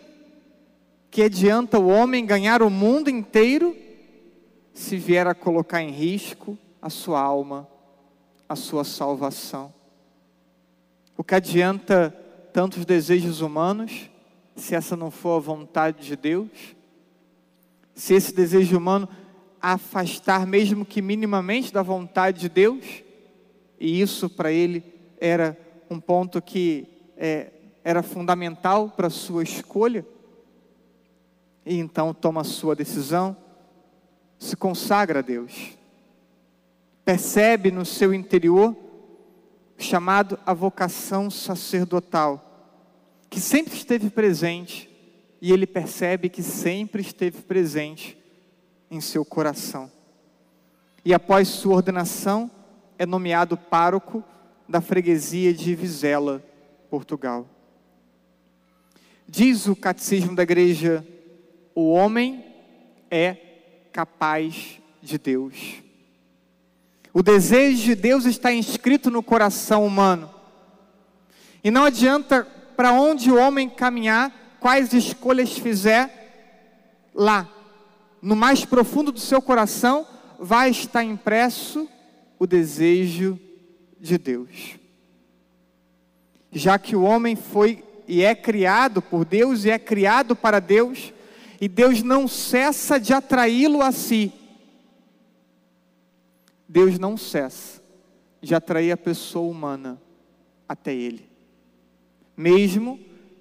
que 1.11 1.23
adianta 1.23 1.81
o 1.81 1.89
homem 1.89 2.25
ganhar 2.25 2.63
o 2.63 2.71
mundo 2.71 3.11
inteiro 3.11 3.77
se 4.73 4.97
vier 4.97 5.27
a 5.27 5.35
colocar 5.35 5.83
em 5.83 5.91
risco 5.91 6.57
a 6.81 6.89
sua 6.89 7.21
alma, 7.21 7.67
a 8.49 8.55
sua 8.55 8.85
salvação. 8.85 9.77
O 11.19 11.25
que 11.25 11.35
adianta 11.35 12.15
tantos 12.53 12.85
desejos 12.85 13.41
humanos 13.41 14.09
se 14.55 14.77
essa 14.77 14.97
não 14.97 15.11
for 15.11 15.39
a 15.39 15.41
vontade 15.41 16.07
de 16.07 16.15
Deus? 16.15 16.77
Se 17.93 18.15
esse 18.15 18.33
desejo 18.33 18.79
humano 18.79 19.09
afastar 19.61 20.47
mesmo 20.47 20.85
que 20.85 21.03
minimamente 21.03 21.73
da 21.73 21.83
vontade 21.83 22.43
de 22.43 22.49
Deus, 22.49 23.03
e 23.81 24.01
isso 24.01 24.31
para 24.31 24.53
ele 24.53 24.85
era 25.21 25.59
um 25.91 25.99
ponto 25.99 26.41
que 26.41 26.87
é, 27.17 27.51
era 27.83 28.01
fundamental 28.01 28.89
para 28.89 29.09
a 29.09 29.11
sua 29.11 29.43
escolha, 29.43 30.07
e 31.67 31.79
então 31.79 32.15
toma 32.15 32.43
a 32.43 32.45
sua 32.45 32.77
decisão, 32.77 33.37
se 34.39 34.55
consagra 34.55 35.19
a 35.19 35.23
Deus, 35.23 35.77
percebe 37.05 37.73
no 37.73 37.85
seu 37.85 38.15
interior 38.15 38.77
chamado 39.79 40.39
a 40.45 40.53
vocação 40.53 41.31
sacerdotal, 41.31 42.45
que 43.31 43.41
sempre 43.41 43.75
esteve 43.75 44.11
presente, 44.11 44.91
e 45.41 45.53
ele 45.53 45.67
percebe 45.67 46.29
que 46.29 46.43
sempre 46.43 47.01
esteve 47.01 47.43
presente 47.43 48.19
em 48.91 49.01
seu 49.01 49.25
coração. 49.25 49.91
E 51.05 51.15
após 51.15 51.49
sua 51.49 51.77
ordenação, 51.77 52.51
é 52.99 53.07
nomeado 53.07 53.57
pároco 53.57 54.25
da 54.69 54.81
freguesia 54.81 55.55
de 55.55 55.75
Vizela, 55.75 56.43
Portugal. 56.91 57.49
Diz 59.29 59.67
o 59.67 59.77
catecismo 59.77 60.35
da 60.35 60.43
igreja: 60.43 61.07
o 61.75 61.93
homem 61.93 62.45
é 63.11 63.37
capaz 63.93 64.81
de 65.01 65.17
Deus. 65.19 65.83
O 67.19 67.23
desejo 67.23 67.83
de 67.83 67.95
Deus 67.97 68.27
está 68.27 68.53
inscrito 68.53 69.11
no 69.11 69.25
coração 69.25 69.85
humano. 69.85 70.31
E 71.65 71.69
não 71.69 71.83
adianta 71.83 72.47
para 72.77 72.93
onde 72.93 73.29
o 73.29 73.37
homem 73.37 73.69
caminhar, 73.69 74.57
quais 74.61 74.93
escolhas 74.93 75.59
fizer, 75.59 77.11
lá, 77.13 77.49
no 78.23 78.37
mais 78.37 78.65
profundo 78.65 79.11
do 79.11 79.19
seu 79.19 79.43
coração, 79.43 80.07
vai 80.39 80.71
estar 80.71 81.03
impresso 81.03 81.89
o 82.39 82.47
desejo 82.47 83.37
de 83.99 84.17
Deus. 84.17 84.77
Já 86.53 86.79
que 86.79 86.95
o 86.95 87.03
homem 87.03 87.35
foi 87.35 87.83
e 88.07 88.23
é 88.23 88.33
criado 88.33 89.03
por 89.03 89.25
Deus 89.25 89.65
e 89.65 89.71
é 89.71 89.79
criado 89.81 90.37
para 90.37 90.61
Deus, 90.61 91.13
e 91.61 91.67
Deus 91.67 92.01
não 92.01 92.29
cessa 92.29 93.01
de 93.01 93.13
atraí-lo 93.13 93.83
a 93.83 93.91
si. 93.91 94.33
Deus 96.69 96.99
não 96.99 97.17
cessa 97.17 97.83
de 98.41 98.55
atrair 98.55 98.93
a 98.93 98.97
pessoa 98.97 99.51
humana 99.51 100.01
até 100.69 100.95
Ele, 100.95 101.29
mesmo 102.37 103.01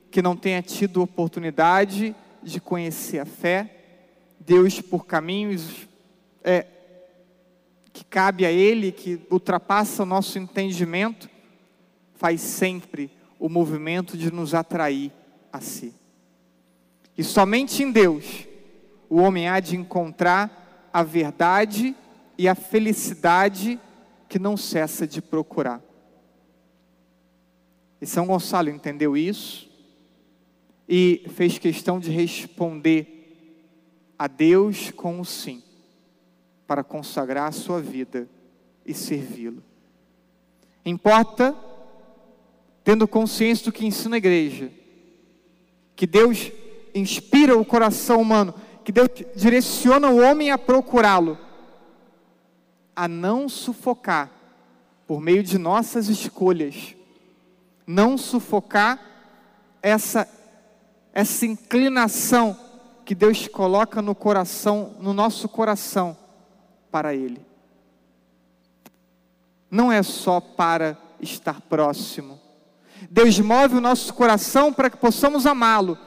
que 0.10 0.22
não 0.22 0.36
tenha 0.36 0.62
tido 0.62 1.02
oportunidade 1.02 2.16
de 2.42 2.62
conhecer 2.62 3.20
a 3.20 3.26
fé, 3.26 3.74
Deus 4.40 4.80
por 4.80 5.06
caminhos 5.06 5.88
é, 6.42 6.66
que 7.92 8.06
cabe 8.06 8.46
a 8.46 8.52
Ele, 8.52 8.92
que 8.92 9.20
ultrapassa 9.30 10.04
o 10.04 10.06
nosso 10.06 10.40
entendimento, 10.40 11.30
faz 12.16 12.40
sempre 12.40 13.12
o 13.38 13.50
movimento 13.50 14.18
de 14.18 14.32
nos 14.32 14.54
atrair 14.54 15.12
a 15.52 15.60
si. 15.60 15.94
E 17.18 17.24
somente 17.24 17.84
em 17.84 17.92
Deus 17.92 18.48
o 19.10 19.18
homem 19.18 19.48
há 19.48 19.60
de 19.60 19.76
encontrar 19.76 20.90
a 20.94 21.04
verdade 21.04 21.88
e 21.88 22.07
a 22.46 22.54
felicidade 22.54 23.80
que 24.28 24.38
não 24.38 24.58
cessa 24.58 25.08
de 25.08 25.22
procurar. 25.22 25.82
E 28.02 28.06
São 28.06 28.28
Gonçalo 28.28 28.70
entendeu 28.70 29.16
isso 29.16 29.70
e 30.88 31.26
fez 31.30 31.58
questão 31.58 32.00
de 32.00 32.12
responder 32.12 33.18
a 34.20 34.28
Deus 34.28 34.92
com 34.92 35.20
o 35.20 35.26
sim 35.26 35.64
para 36.68 36.84
consagrar 36.84 37.48
a 37.48 37.52
sua 37.52 37.82
vida 37.82 38.28
e 38.86 38.94
servi-lo. 38.94 39.64
Importa, 40.86 41.56
tendo 42.84 43.08
consciência 43.08 43.66
do 43.66 43.72
que 43.72 43.86
ensina 43.86 44.16
a 44.16 44.18
igreja, 44.18 44.72
que 45.96 46.06
Deus 46.06 46.52
inspira 46.94 47.58
o 47.58 47.66
coração 47.66 48.22
humano, 48.22 48.54
que 48.84 48.92
Deus 48.92 49.10
direciona 49.36 50.10
o 50.10 50.22
homem 50.22 50.52
a 50.52 50.58
procurá-lo, 50.58 51.38
a 52.98 53.08
não 53.08 53.48
sufocar 53.48 54.32
por 55.06 55.22
meio 55.22 55.44
de 55.44 55.60
nossas 55.60 56.10
escolhas, 56.10 56.96
não 57.86 58.18
sufocar 58.18 59.00
essa 59.84 60.28
essa 61.14 61.48
inclinação 61.48 62.56
que 63.04 63.16
Deus 63.16 63.48
coloca 63.48 64.04
no 64.04 64.14
coração, 64.14 64.96
no 65.00 65.14
nosso 65.14 65.50
coração 65.50 66.16
para 66.92 67.16
Ele. 67.16 67.44
Não 69.70 69.92
é 69.92 70.04
só 70.04 70.40
para 70.40 70.96
estar 71.20 71.60
próximo. 71.62 72.40
Deus 73.10 73.40
move 73.40 73.78
o 73.78 73.82
nosso 73.82 74.14
coração 74.14 74.72
para 74.72 74.92
que 74.92 74.98
possamos 74.98 75.48
amá-lo, 75.48 75.98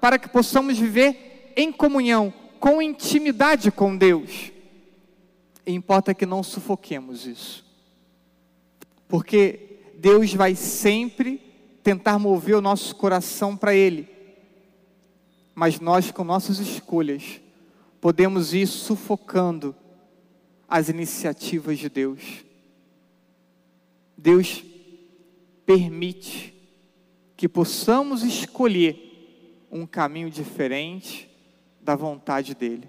para 0.00 0.18
que 0.18 0.28
possamos 0.28 0.76
viver 0.76 1.52
em 1.56 1.70
comunhão, 1.70 2.32
com 2.58 2.82
intimidade 2.82 3.70
com 3.70 3.96
Deus. 3.96 4.50
E 5.66 5.72
importa 5.72 6.14
que 6.14 6.24
não 6.24 6.44
sufoquemos 6.44 7.26
isso. 7.26 7.66
Porque 9.08 9.80
Deus 9.98 10.32
vai 10.32 10.54
sempre 10.54 11.40
tentar 11.82 12.18
mover 12.18 12.54
o 12.54 12.60
nosso 12.60 12.94
coração 12.94 13.56
para 13.56 13.74
Ele. 13.74 14.08
Mas 15.54 15.80
nós, 15.80 16.12
com 16.12 16.22
nossas 16.22 16.60
escolhas, 16.60 17.40
podemos 18.00 18.54
ir 18.54 18.68
sufocando 18.68 19.74
as 20.68 20.88
iniciativas 20.88 21.78
de 21.78 21.88
Deus. 21.88 22.44
Deus 24.16 24.64
permite 25.64 26.54
que 27.36 27.48
possamos 27.48 28.22
escolher 28.22 29.66
um 29.70 29.84
caminho 29.84 30.30
diferente 30.30 31.28
da 31.80 31.96
vontade 31.96 32.54
dEle, 32.54 32.88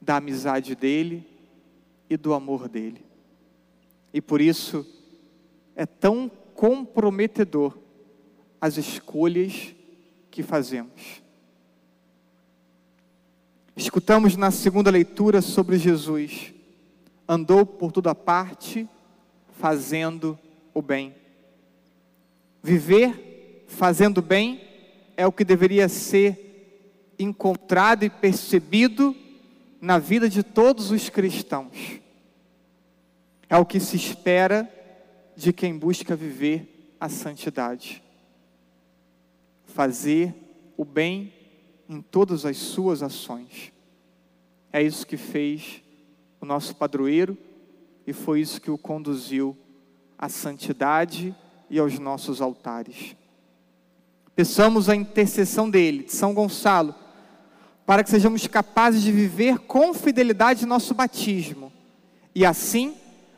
da 0.00 0.16
amizade 0.16 0.74
dEle 0.74 1.35
e 2.08 2.16
do 2.16 2.34
amor 2.34 2.68
dEle. 2.68 3.04
E 4.12 4.20
por 4.20 4.40
isso 4.40 4.86
é 5.74 5.84
tão 5.84 6.30
comprometedor 6.54 7.76
as 8.60 8.76
escolhas 8.76 9.74
que 10.30 10.42
fazemos. 10.42 11.22
Escutamos 13.76 14.36
na 14.36 14.50
segunda 14.50 14.90
leitura 14.90 15.42
sobre 15.42 15.76
Jesus 15.76 16.54
andou 17.28 17.66
por 17.66 17.90
toda 17.90 18.14
parte 18.14 18.88
fazendo 19.58 20.38
o 20.72 20.80
bem. 20.80 21.14
Viver 22.62 23.64
fazendo 23.66 24.22
bem 24.22 24.60
é 25.16 25.26
o 25.26 25.32
que 25.32 25.44
deveria 25.44 25.88
ser 25.88 27.14
encontrado 27.18 28.04
e 28.04 28.10
percebido 28.10 29.16
na 29.80 29.98
vida 29.98 30.28
de 30.28 30.42
todos 30.42 30.90
os 30.90 31.08
cristãos. 31.08 32.00
É 33.48 33.56
o 33.56 33.66
que 33.66 33.78
se 33.78 33.96
espera 33.96 34.70
de 35.36 35.52
quem 35.52 35.78
busca 35.78 36.16
viver 36.16 36.96
a 36.98 37.08
santidade. 37.08 38.02
Fazer 39.64 40.34
o 40.76 40.84
bem 40.84 41.32
em 41.88 42.00
todas 42.00 42.44
as 42.44 42.56
suas 42.56 43.02
ações. 43.02 43.72
É 44.72 44.82
isso 44.82 45.06
que 45.06 45.16
fez 45.16 45.82
o 46.40 46.46
nosso 46.46 46.74
padroeiro, 46.74 47.36
e 48.06 48.12
foi 48.12 48.40
isso 48.40 48.60
que 48.60 48.70
o 48.70 48.78
conduziu 48.78 49.56
à 50.18 50.28
santidade 50.28 51.34
e 51.68 51.78
aos 51.78 51.98
nossos 51.98 52.40
altares. 52.40 53.16
Peçamos 54.34 54.88
a 54.88 54.94
intercessão 54.94 55.68
dele, 55.68 56.04
de 56.04 56.12
São 56.12 56.34
Gonçalo, 56.34 56.94
para 57.86 58.02
que 58.02 58.10
sejamos 58.10 58.44
capazes 58.48 59.00
de 59.00 59.12
viver 59.12 59.60
com 59.60 59.94
fidelidade 59.94 60.66
nosso 60.66 60.92
batismo 60.92 61.72
e 62.34 62.44
assim 62.44 62.96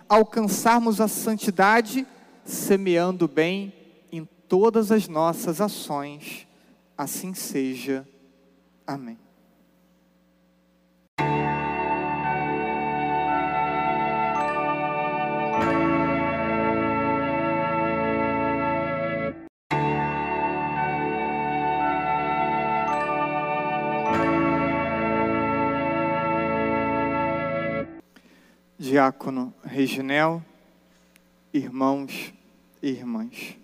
alcançarmos 0.09 1.01
a 1.01 1.07
santidade, 1.07 2.07
semeando 2.45 3.29
bem 3.29 3.75
em 4.11 4.25
todas 4.49 4.91
as 4.91 5.07
nossas 5.07 5.61
ações. 5.61 6.49
Assim 6.97 7.35
seja. 7.35 8.09
Amém. 8.87 9.19
Diácono 28.81 29.53
Reginel, 29.65 30.41
irmãos 31.53 32.33
e 32.81 32.91
irmãs. 32.91 33.57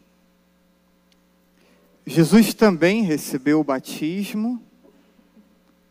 Jesus 2.04 2.52
também 2.52 3.02
recebeu 3.02 3.60
o 3.60 3.64
batismo 3.64 4.60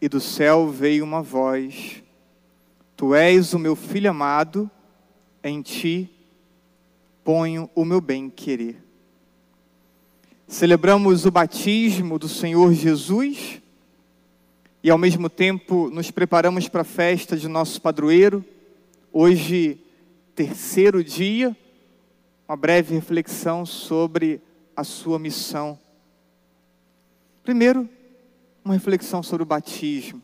e 0.02 0.10
do 0.10 0.20
céu 0.20 0.70
veio 0.70 1.06
uma 1.06 1.22
voz: 1.22 2.04
Tu 2.98 3.16
és 3.16 3.54
o 3.54 3.60
meu 3.60 3.78
filho 3.78 4.10
amado, 4.10 4.70
em 5.42 5.62
ti 5.62 6.10
ponho 7.24 7.70
o 7.74 7.86
meu 7.86 8.02
bem-querer. 8.02 8.76
Celebramos 10.50 11.26
o 11.26 11.32
batismo 11.32 12.20
do 12.20 12.28
Senhor 12.28 12.74
Jesus 12.74 13.62
e, 14.84 14.90
ao 14.90 14.98
mesmo 14.98 15.30
tempo, 15.30 15.90
nos 15.90 16.12
preparamos 16.12 16.68
para 16.68 16.82
a 16.82 16.84
festa 16.84 17.38
de 17.38 17.48
nosso 17.48 17.82
padroeiro. 17.82 18.44
Hoje, 19.14 19.80
terceiro 20.36 21.02
dia, 21.02 21.56
uma 22.46 22.58
breve 22.58 22.94
reflexão 22.94 23.66
sobre 23.66 24.42
a 24.76 24.84
sua 24.84 25.18
missão 25.18 25.80
Primeiro, 27.44 27.90
uma 28.64 28.74
reflexão 28.74 29.22
sobre 29.22 29.44
o 29.44 29.46
batismo. 29.46 30.22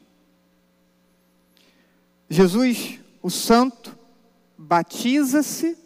Jesus, 2.29 2.99
o 3.21 3.29
Santo, 3.29 3.97
batiza-se 4.57 5.77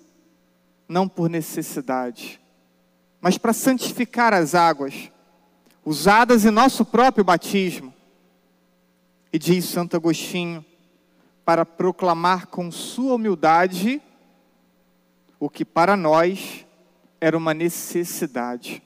não 0.88 1.08
por 1.08 1.28
necessidade, 1.28 2.39
mas 3.20 3.38
para 3.38 3.52
santificar 3.52 4.32
as 4.32 4.54
águas, 4.54 5.12
usadas 5.84 6.46
em 6.46 6.52
nosso 6.52 6.86
próprio 6.86 7.24
batismo. 7.24 7.92
E 9.32 9.39
diz 9.39 9.66
Santo 9.66 9.96
Agostinho, 9.96 10.63
para 11.46 11.66
proclamar 11.66 12.48
com 12.48 12.72
sua 12.72 13.16
humildade 13.16 14.02
o 15.40 15.50
que 15.50 15.66
para 15.66 15.98
nós 15.98 16.66
era 17.20 17.38
uma 17.38 17.54
necessidade. 17.54 18.82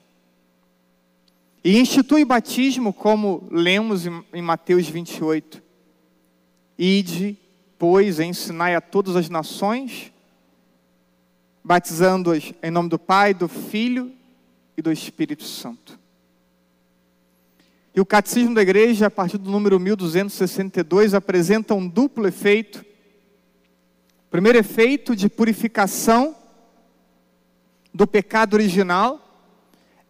E 1.63 1.77
institui 1.77 2.23
batismo, 2.23 2.93
como 2.93 3.47
lemos 3.51 4.05
em 4.05 4.41
Mateus 4.41 4.87
28. 4.87 5.61
Ide, 6.77 7.37
pois, 7.77 8.19
ensinai 8.19 8.73
a 8.73 8.81
todas 8.81 9.15
as 9.15 9.29
nações, 9.29 10.11
batizando-as 11.63 12.53
em 12.63 12.71
nome 12.71 12.89
do 12.89 12.97
Pai, 12.97 13.33
do 13.33 13.47
Filho 13.47 14.13
e 14.77 14.81
do 14.81 14.91
Espírito 14.91 15.43
Santo. 15.43 15.99
E 17.97 17.99
o 17.99 18.05
Catecismo 18.05 18.53
da 18.53 18.61
Igreja, 18.61 19.07
a 19.07 19.09
partir 19.09 19.39
do 19.39 19.49
número 19.49 19.79
1262, 19.79 21.15
apresenta 21.15 21.73
um 21.73 21.87
duplo 21.87 22.27
efeito. 22.27 22.85
primeiro 24.29 24.59
efeito 24.59 25.15
de 25.15 25.27
purificação 25.27 26.35
do 27.91 28.05
pecado 28.05 28.53
original, 28.53 29.49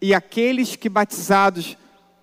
e 0.02 0.14
aqueles 0.14 0.76
que 0.76 0.90
batizados 0.90 1.78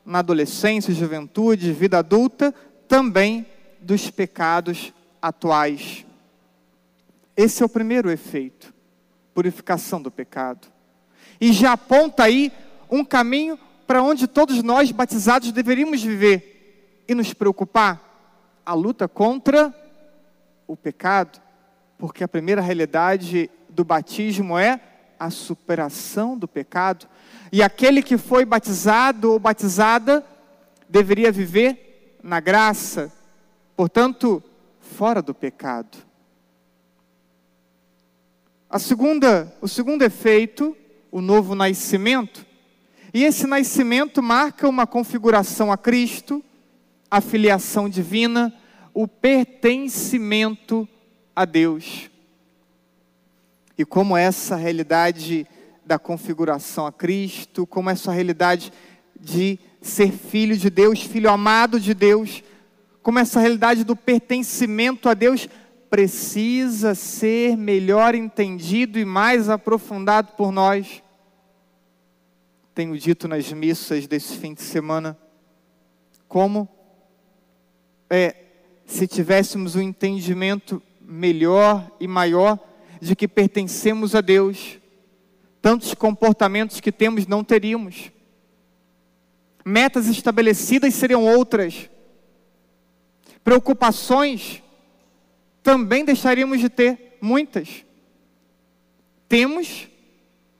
na 0.04 0.18
adolescência, 0.18 0.92
juventude, 0.92 1.72
vida 1.72 2.00
adulta, 2.00 2.54
também 2.86 3.46
dos 3.80 4.10
pecados 4.10 4.92
atuais. 5.22 6.04
Esse 7.34 7.62
é 7.62 7.64
o 7.64 7.70
primeiro 7.70 8.10
efeito, 8.10 8.70
purificação 9.32 10.02
do 10.02 10.10
pecado. 10.10 10.68
E 11.40 11.54
já 11.54 11.72
aponta 11.72 12.24
aí 12.24 12.52
um 12.90 13.02
caminho 13.02 13.58
para 13.86 14.02
onde 14.02 14.26
todos 14.26 14.62
nós 14.62 14.90
batizados 14.90 15.52
deveríamos 15.52 16.02
viver 16.02 17.04
e 17.08 17.14
nos 17.14 17.32
preocupar: 17.32 18.60
a 18.64 18.74
luta 18.74 19.06
contra 19.08 19.74
o 20.66 20.76
pecado, 20.76 21.40
porque 21.98 22.24
a 22.24 22.28
primeira 22.28 22.60
realidade 22.60 23.50
do 23.68 23.84
batismo 23.84 24.58
é 24.58 24.80
a 25.18 25.30
superação 25.30 26.36
do 26.36 26.48
pecado. 26.48 27.06
E 27.52 27.62
aquele 27.62 28.02
que 28.02 28.18
foi 28.18 28.44
batizado 28.44 29.32
ou 29.32 29.38
batizada 29.38 30.24
deveria 30.88 31.30
viver 31.30 32.18
na 32.22 32.40
graça, 32.40 33.12
portanto, 33.76 34.42
fora 34.80 35.20
do 35.20 35.34
pecado. 35.34 35.98
A 38.68 38.78
segunda, 38.78 39.54
o 39.60 39.68
segundo 39.68 40.02
efeito, 40.02 40.76
o 41.10 41.20
novo 41.20 41.54
nascimento, 41.54 42.44
e 43.14 43.22
esse 43.22 43.46
nascimento 43.46 44.20
marca 44.20 44.68
uma 44.68 44.88
configuração 44.88 45.70
a 45.70 45.78
Cristo, 45.78 46.42
a 47.08 47.20
filiação 47.20 47.88
divina, 47.88 48.52
o 48.92 49.06
pertencimento 49.06 50.88
a 51.34 51.44
Deus. 51.44 52.10
E 53.78 53.84
como 53.84 54.16
essa 54.16 54.56
realidade 54.56 55.46
da 55.86 55.96
configuração 55.96 56.86
a 56.86 56.92
Cristo, 56.92 57.64
como 57.64 57.88
essa 57.88 58.10
realidade 58.10 58.72
de 59.20 59.60
ser 59.80 60.10
filho 60.10 60.56
de 60.56 60.68
Deus, 60.68 61.00
filho 61.00 61.30
amado 61.30 61.78
de 61.78 61.94
Deus, 61.94 62.42
como 63.00 63.20
essa 63.20 63.38
realidade 63.38 63.84
do 63.84 63.94
pertencimento 63.94 65.08
a 65.08 65.14
Deus 65.14 65.48
precisa 65.88 66.96
ser 66.96 67.56
melhor 67.56 68.16
entendido 68.16 68.98
e 68.98 69.04
mais 69.04 69.48
aprofundado 69.48 70.32
por 70.32 70.50
nós. 70.50 71.03
Tenho 72.74 72.98
dito 72.98 73.28
nas 73.28 73.52
missas 73.52 74.08
desse 74.08 74.36
fim 74.36 74.52
de 74.52 74.62
semana 74.62 75.16
como 76.26 76.68
é, 78.10 78.34
se 78.84 79.06
tivéssemos 79.06 79.76
um 79.76 79.80
entendimento 79.80 80.82
melhor 81.00 81.88
e 82.00 82.08
maior 82.08 82.58
de 83.00 83.14
que 83.14 83.28
pertencemos 83.28 84.16
a 84.16 84.20
Deus, 84.20 84.80
tantos 85.62 85.94
comportamentos 85.94 86.80
que 86.80 86.90
temos 86.90 87.28
não 87.28 87.44
teríamos. 87.44 88.10
Metas 89.64 90.08
estabelecidas 90.08 90.94
seriam 90.94 91.24
outras. 91.24 91.88
Preocupações 93.44 94.64
também 95.62 96.04
deixaríamos 96.04 96.58
de 96.58 96.68
ter, 96.68 97.18
muitas. 97.20 97.84
Temos, 99.28 99.88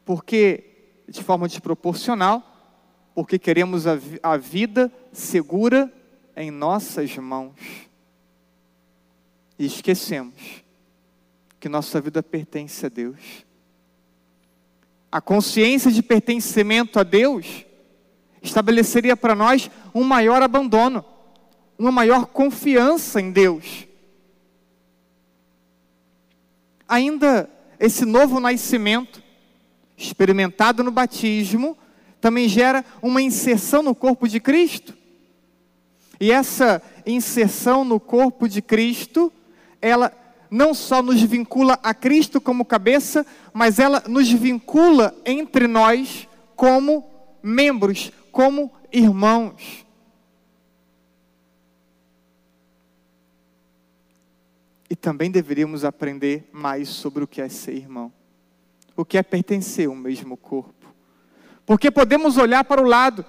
porque 0.05 0.74
de 1.19 1.23
forma 1.23 1.49
desproporcional, 1.49 2.43
porque 3.15 3.39
queremos 3.39 3.87
a, 3.87 3.99
a 4.23 4.37
vida 4.37 4.93
segura 5.13 5.93
em 6.37 6.51
nossas 6.51 7.17
mãos. 7.17 7.55
E 9.59 9.67
esquecemos 9.67 10.65
que 11.61 11.69
nossa 11.69 12.01
vida 12.01 12.23
pertence 12.23 12.87
a 12.87 12.89
Deus 12.89 13.45
a 15.15 15.21
consciência 15.21 15.93
de 15.93 16.03
pertencimento 16.03 16.99
a 16.99 17.05
Deus, 17.05 17.65
estabeleceria 18.43 19.17
para 19.17 19.33
nós 19.33 19.71
um 19.95 20.03
maior 20.03 20.43
abandono, 20.43 21.05
uma 21.79 21.93
maior 21.93 22.27
confiança 22.27 23.21
em 23.21 23.31
Deus. 23.31 23.87
Ainda 26.89 27.49
esse 27.79 28.05
novo 28.05 28.41
nascimento, 28.41 29.23
experimentado 29.97 30.83
no 30.83 30.91
batismo, 30.91 31.77
também 32.21 32.49
gera 32.49 32.85
uma 33.03 33.21
inserção 33.21 33.83
no 33.83 33.95
corpo 33.95 34.29
de 34.29 34.41
Cristo. 34.41 34.95
E 36.21 36.33
essa 36.33 36.83
inserção 37.05 37.85
no 37.85 38.01
corpo 38.01 38.49
de 38.49 38.63
Cristo, 38.63 39.33
ela 39.81 40.13
não 40.51 40.73
só 40.73 41.03
nos 41.03 41.21
vincula 41.21 41.79
a 41.83 41.93
Cristo 41.93 42.41
como 42.41 42.65
cabeça, 42.65 43.27
mas 43.53 43.79
ela 43.79 44.03
nos 44.09 44.31
vincula 44.31 45.15
entre 45.27 45.67
nós 45.67 46.29
como 46.55 47.05
membros, 47.43 48.13
como 48.31 48.73
irmãos. 48.93 49.85
E 54.89 54.95
também 54.95 55.31
deveríamos 55.31 55.85
aprender 55.85 56.49
mais 56.53 56.89
sobre 56.89 57.25
o 57.25 57.27
que 57.27 57.41
é 57.41 57.49
ser 57.49 57.75
irmão, 57.75 58.13
o 58.97 59.05
que 59.05 59.19
é 59.19 59.23
pertencer 59.23 59.89
ao 59.89 59.95
mesmo 59.95 60.37
corpo. 60.37 60.73
Porque 61.67 61.91
podemos 61.91 62.37
olhar 62.37 62.65
para 62.65 62.83
o 62.83 62.87
lado, 62.87 63.25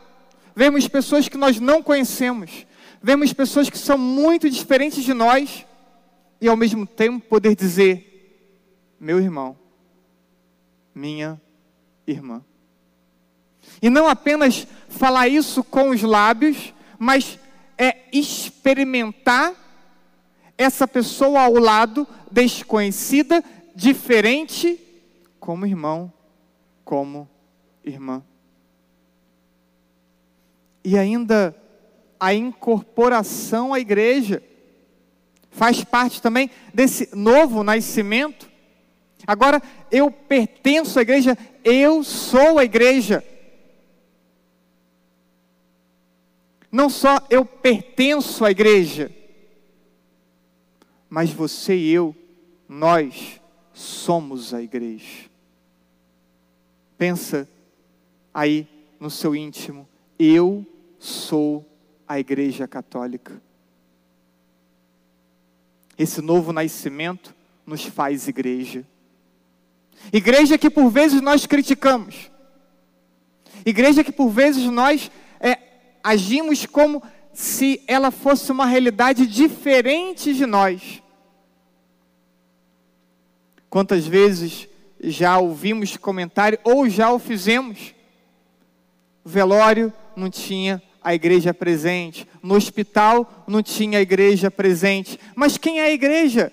vemos 0.56 0.88
pessoas 0.88 1.28
que 1.28 1.38
nós 1.38 1.60
não 1.60 1.82
conhecemos, 1.82 2.65
vemos 3.01 3.34
pessoas 3.34 3.69
que 3.69 3.78
são 3.78 3.97
muito 3.97 4.49
diferentes 4.49 5.04
de 5.04 5.13
nós, 5.13 5.65
e 6.41 6.47
ao 6.47 6.58
mesmo 6.58 6.86
tempo 6.86 7.25
poder 7.28 7.56
dizer: 7.56 8.95
meu 8.99 9.19
irmão, 9.19 9.58
minha 10.93 11.41
irmã. 12.06 12.43
E 13.82 13.89
não 13.89 14.08
apenas 14.08 14.67
falar 14.89 15.28
isso 15.28 15.63
com 15.63 15.89
os 15.89 16.01
lábios, 16.01 16.73
mas 16.99 17.39
é 17.78 17.97
experimentar 18.12 19.54
essa 20.58 20.88
pessoa 20.88 21.41
ao 21.41 21.54
lado, 21.54 22.08
desconhecida, 22.32 23.43
diferente, 23.75 24.80
como 25.45 25.63
irmão, 25.63 26.12
como 26.84 27.29
irmã. 27.84 28.25
E 30.84 30.97
ainda 30.97 31.55
a 32.19 32.34
incorporação 32.34 33.71
à 33.71 33.79
igreja 33.79 34.41
faz 35.51 35.84
parte 35.84 36.19
também 36.19 36.49
desse 36.73 37.15
novo 37.15 37.63
nascimento. 37.63 38.49
Agora 39.27 39.62
eu 39.91 40.10
pertenço 40.10 40.97
à 40.97 41.03
igreja, 41.03 41.38
eu 41.63 42.03
sou 42.03 42.58
a 42.58 42.65
igreja. 42.65 43.23
Não 46.71 46.89
só 46.89 47.19
eu 47.29 47.45
pertenço 47.45 48.43
à 48.43 48.49
igreja, 48.49 49.12
mas 51.08 51.29
você 51.29 51.75
e 51.75 51.91
eu, 51.91 52.15
nós 52.67 53.39
somos 53.71 54.51
a 54.51 54.62
igreja. 54.63 55.35
Pensa 57.05 57.47
aí 58.33 58.67
no 58.99 59.11
seu 59.11 59.35
íntimo, 59.35 59.87
eu 60.17 60.65
sou 60.97 61.63
a 62.07 62.19
igreja 62.19 62.67
católica. 62.67 63.39
Esse 65.99 66.19
novo 66.19 66.51
nascimento 66.51 67.35
nos 67.63 67.85
faz 67.85 68.27
igreja. 68.27 68.83
Igreja 70.11 70.57
que 70.57 70.67
por 70.67 70.89
vezes 70.89 71.21
nós 71.21 71.45
criticamos. 71.45 72.31
Igreja 73.63 74.03
que 74.03 74.11
por 74.11 74.31
vezes 74.31 74.63
nós 74.71 75.11
é, 75.39 75.59
agimos 76.03 76.65
como 76.65 77.03
se 77.31 77.83
ela 77.85 78.09
fosse 78.09 78.51
uma 78.51 78.65
realidade 78.65 79.27
diferente 79.27 80.33
de 80.33 80.47
nós. 80.47 81.03
Quantas 83.69 84.07
vezes 84.07 84.67
já 85.05 85.37
ouvimos 85.37 85.95
comentário 85.97 86.59
ou 86.63 86.89
já 86.89 87.11
o 87.11 87.19
fizemos? 87.19 87.93
O 89.23 89.29
velório 89.29 89.93
não 90.15 90.29
tinha 90.29 90.81
a 91.03 91.13
igreja 91.13 91.53
presente, 91.53 92.27
no 92.41 92.55
hospital 92.55 93.45
não 93.47 93.61
tinha 93.61 93.99
a 93.99 94.01
igreja 94.01 94.49
presente. 94.49 95.19
Mas 95.35 95.57
quem 95.57 95.79
é 95.79 95.83
a 95.83 95.91
igreja? 95.91 96.51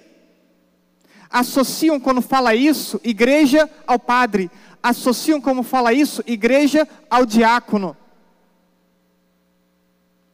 Associam 1.30 1.98
quando 1.98 2.20
fala 2.20 2.54
isso, 2.54 3.00
igreja 3.02 3.68
ao 3.86 3.98
padre. 3.98 4.50
Associam 4.82 5.40
como 5.40 5.62
fala 5.62 5.92
isso, 5.92 6.22
igreja 6.26 6.86
ao 7.08 7.24
diácono. 7.24 7.96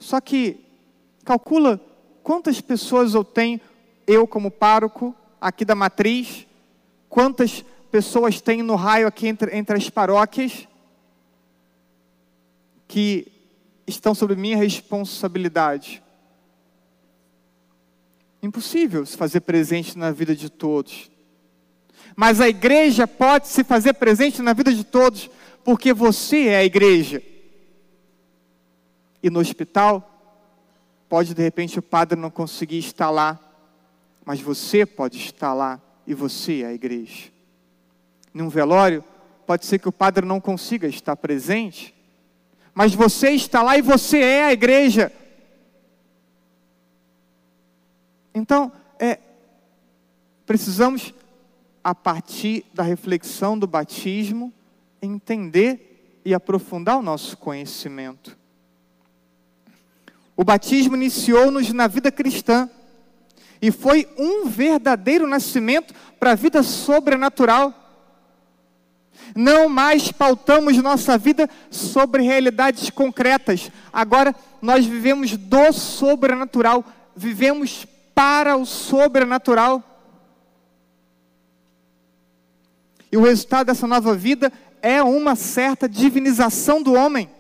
Só 0.01 0.21
que 0.21 0.65
calcula 1.25 1.81
quantas 2.23 2.61
pessoas 2.61 3.15
eu 3.15 3.23
tenho, 3.23 3.61
eu 4.07 4.27
como 4.27 4.51
pároco, 4.51 5.15
aqui 5.41 5.65
da 5.65 5.75
matriz, 5.75 6.47
quantas 7.09 7.53
pessoas 7.53 7.78
tem 8.45 8.63
no 8.63 8.75
raio 8.75 9.07
aqui 9.07 9.27
entre, 9.27 9.57
entre 9.57 9.77
as 9.77 9.89
paróquias, 9.89 10.69
que 12.87 13.31
estão 13.87 14.15
sob 14.15 14.35
minha 14.37 14.57
responsabilidade. 14.57 16.03
Impossível 18.43 19.05
se 19.05 19.17
fazer 19.17 19.41
presente 19.41 19.99
na 19.99 20.11
vida 20.11 20.35
de 20.35 20.49
todos. 20.49 21.11
Mas 22.15 22.41
a 22.41 22.49
igreja 22.49 23.07
pode 23.07 23.49
se 23.49 23.65
fazer 23.65 23.95
presente 23.95 24.43
na 24.43 24.53
vida 24.53 24.73
de 24.73 24.85
todos, 24.85 25.31
porque 25.65 25.93
você 25.93 26.49
é 26.49 26.57
a 26.57 26.65
igreja. 26.65 27.23
E 29.23 29.29
no 29.31 29.41
hospital, 29.41 30.19
pode 31.09 31.35
de 31.35 31.43
repente 31.43 31.79
o 31.79 31.83
padre 31.83 32.19
não 32.19 32.31
conseguir 32.31 32.79
estar 32.79 33.11
lá, 33.11 33.39
mas 34.25 34.41
você 34.41 34.87
pode 34.87 35.19
estar 35.19 35.55
lá 35.55 35.81
e 36.07 36.15
você 36.15 36.63
é 36.63 36.67
a 36.67 36.73
igreja. 36.73 37.38
Num 38.33 38.49
velório, 38.49 39.05
pode 39.47 39.67
ser 39.67 39.79
que 39.79 39.89
o 39.89 39.93
padre 39.93 40.27
não 40.27 40.41
consiga 40.41 40.87
estar 40.87 41.17
presente, 41.17 41.95
mas 42.75 42.95
você 42.95 43.31
está 43.31 43.63
lá 43.63 43.77
e 43.77 43.83
você 43.83 44.19
é 44.19 44.45
a 44.45 44.53
igreja. 44.53 45.13
Então, 48.35 48.71
é, 48.99 49.19
precisamos, 50.47 51.13
a 51.83 51.95
partir 51.95 52.65
da 52.73 52.83
reflexão 52.83 53.59
do 53.59 53.67
batismo, 53.67 54.53
entender 55.03 56.21
e 56.25 56.35
aprofundar 56.35 56.99
o 56.99 57.03
nosso 57.03 57.37
conhecimento. 57.37 58.37
O 60.37 60.45
batismo 60.45 60.95
iniciou-nos 60.95 61.73
na 61.73 61.89
vida 61.89 62.13
cristã 62.13 62.71
e 63.61 63.73
foi 63.73 64.09
um 64.17 64.47
verdadeiro 64.47 65.27
nascimento 65.27 65.93
para 66.21 66.33
a 66.33 66.37
vida 66.37 66.63
sobrenatural. 66.63 67.75
Não 69.35 69.69
mais 69.69 70.11
pautamos 70.11 70.77
nossa 70.79 71.17
vida 71.19 71.49
sobre 71.71 72.23
realidades 72.23 72.91
concretas. 72.91 73.71
Agora 73.93 74.35
nós 74.61 74.85
vivemos 74.87 75.37
do 75.37 75.73
sobrenatural, 75.73 76.85
vivemos 77.17 77.87
para 78.15 78.57
o 78.57 78.67
sobrenatural. 78.67 79.83
E 83.11 83.17
o 83.17 83.23
resultado 83.23 83.69
dessa 83.69 83.87
nova 83.87 84.15
vida 84.15 84.53
é 84.83 85.03
uma 85.03 85.35
certa 85.35 85.89
divinização 85.89 86.83
do 86.83 86.95
homem 86.95 87.31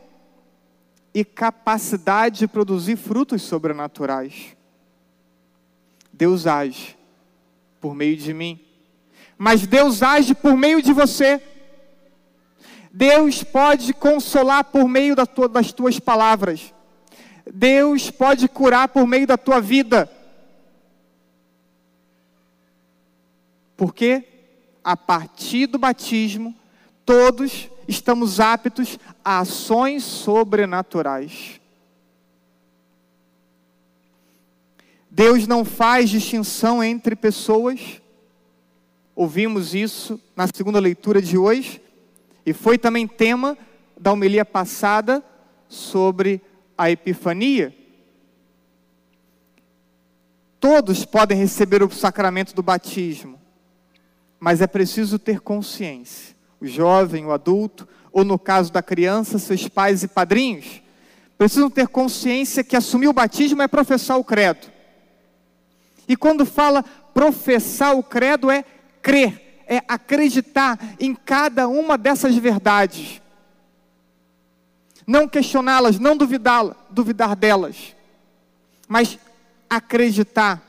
e 1.13 1.25
capacidade 1.25 2.41
de 2.41 2.49
produzir 2.49 2.97
frutos 2.97 3.43
sobrenaturais. 3.43 4.57
Deus 6.13 6.47
age 6.47 6.97
por 7.81 7.95
meio 7.95 8.17
de 8.17 8.35
mim, 8.35 8.61
mas 9.37 9.67
Deus 9.67 10.03
age 10.03 10.35
por 10.35 10.57
meio 10.57 10.83
de 10.83 10.93
você. 10.93 11.41
Deus 12.99 13.45
pode 13.45 13.93
consolar 13.95 14.65
por 14.65 14.89
meio 14.89 15.15
das 15.15 15.71
tuas 15.73 16.01
palavras. 16.01 16.75
Deus 17.55 18.11
pode 18.11 18.49
curar 18.49 18.89
por 18.89 19.07
meio 19.07 19.25
da 19.25 19.37
tua 19.37 19.61
vida. 19.61 20.11
Porque 23.77 24.25
a 24.83 24.97
partir 24.97 25.69
do 25.69 25.79
batismo, 25.79 26.53
todos 27.07 27.71
estamos 27.87 28.41
aptos 28.41 28.99
a 29.25 29.39
ações 29.39 30.03
sobrenaturais. 30.03 31.61
Deus 35.09 35.47
não 35.47 35.65
faz 35.65 36.11
distinção 36.11 36.83
entre 36.83 37.15
pessoas. 37.15 38.03
Ouvimos 39.15 39.73
isso 39.73 40.21
na 40.35 40.49
segunda 40.53 40.81
leitura 40.81 41.23
de 41.23 41.39
hoje. 41.39 41.81
E 42.49 42.55
foi 42.55 42.79
também 42.79 43.07
tema 43.07 43.59
da 44.01 44.11
homilia 44.11 44.43
passada 44.43 45.23
sobre 45.69 46.41
a 46.79 46.91
Epifania. 46.91 47.77
Todos 50.59 51.05
podem 51.05 51.37
receber 51.37 51.83
o 51.83 51.91
sacramento 51.91 52.55
do 52.55 52.63
batismo, 52.63 53.39
mas 54.41 54.63
é 54.63 54.67
preciso 54.67 55.19
ter 55.19 55.41
consciência. 55.41 56.35
O 56.59 56.67
jovem, 56.67 57.27
o 57.27 57.33
adulto, 57.33 57.87
ou 58.11 58.25
no 58.25 58.39
caso 58.39 58.73
da 58.73 58.83
criança, 58.83 59.39
seus 59.39 59.69
pais 59.69 60.03
e 60.03 60.09
padrinhos, 60.09 60.81
precisam 61.37 61.69
ter 61.69 61.87
consciência 61.87 62.65
que 62.65 62.77
assumir 62.77 63.09
o 63.09 63.13
batismo 63.13 63.61
é 63.61 63.69
professar 63.69 64.19
o 64.19 64.25
credo. 64.25 64.73
E 66.09 66.17
quando 66.17 66.47
fala 66.47 66.83
professar 67.13 67.95
o 67.95 68.03
credo 68.03 68.51
é 68.51 68.65
crer 69.03 69.48
é 69.69 69.83
acreditar 69.87 70.79
em 70.99 71.15
cada 71.15 71.69
uma 71.69 71.99
dessas 71.99 72.35
verdades. 72.35 73.21
Não 75.07 75.29
questioná-las, 75.29 75.99
não 75.99 76.17
duvidá-las, 76.17 76.75
duvidar 76.91 77.37
delas, 77.37 77.95
mas 78.89 79.19
acreditar. 79.69 80.63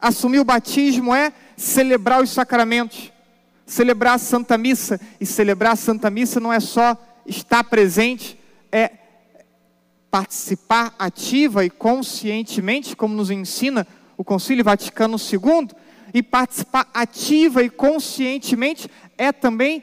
Assumir 0.00 0.40
o 0.40 0.44
batismo 0.44 1.14
é 1.14 1.32
celebrar 1.56 2.22
os 2.22 2.30
sacramentos, 2.30 3.12
celebrar 3.66 4.14
a 4.14 4.18
Santa 4.18 4.56
Missa, 4.56 4.98
e 5.20 5.26
celebrar 5.26 5.74
a 5.74 5.76
Santa 5.76 6.10
Missa 6.10 6.40
não 6.40 6.52
é 6.52 6.60
só 6.60 6.96
estar 7.26 7.64
presente, 7.64 8.38
é 8.72 8.90
participar 10.10 10.94
ativa 10.98 11.64
e 11.64 11.70
conscientemente, 11.70 12.96
como 12.96 13.14
nos 13.14 13.30
ensina 13.30 13.86
o 14.16 14.24
Concílio 14.24 14.64
Vaticano 14.64 15.16
II, 15.16 15.68
e 16.14 16.22
participar 16.22 16.88
ativa 16.94 17.64
e 17.64 17.68
conscientemente 17.68 18.88
é 19.18 19.32
também 19.32 19.82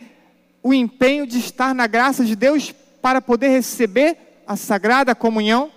o 0.63 0.73
empenho 0.73 1.27
de 1.27 1.37
estar 1.37 1.75
na 1.75 1.85
graça 1.87 2.23
de 2.23 2.37
Deus 2.37 2.73
para 3.01 3.21
poder 3.21 3.49
receber 3.49 4.43
a 4.47 4.55
sagrada 4.55 5.13
comunhão. 5.13 5.69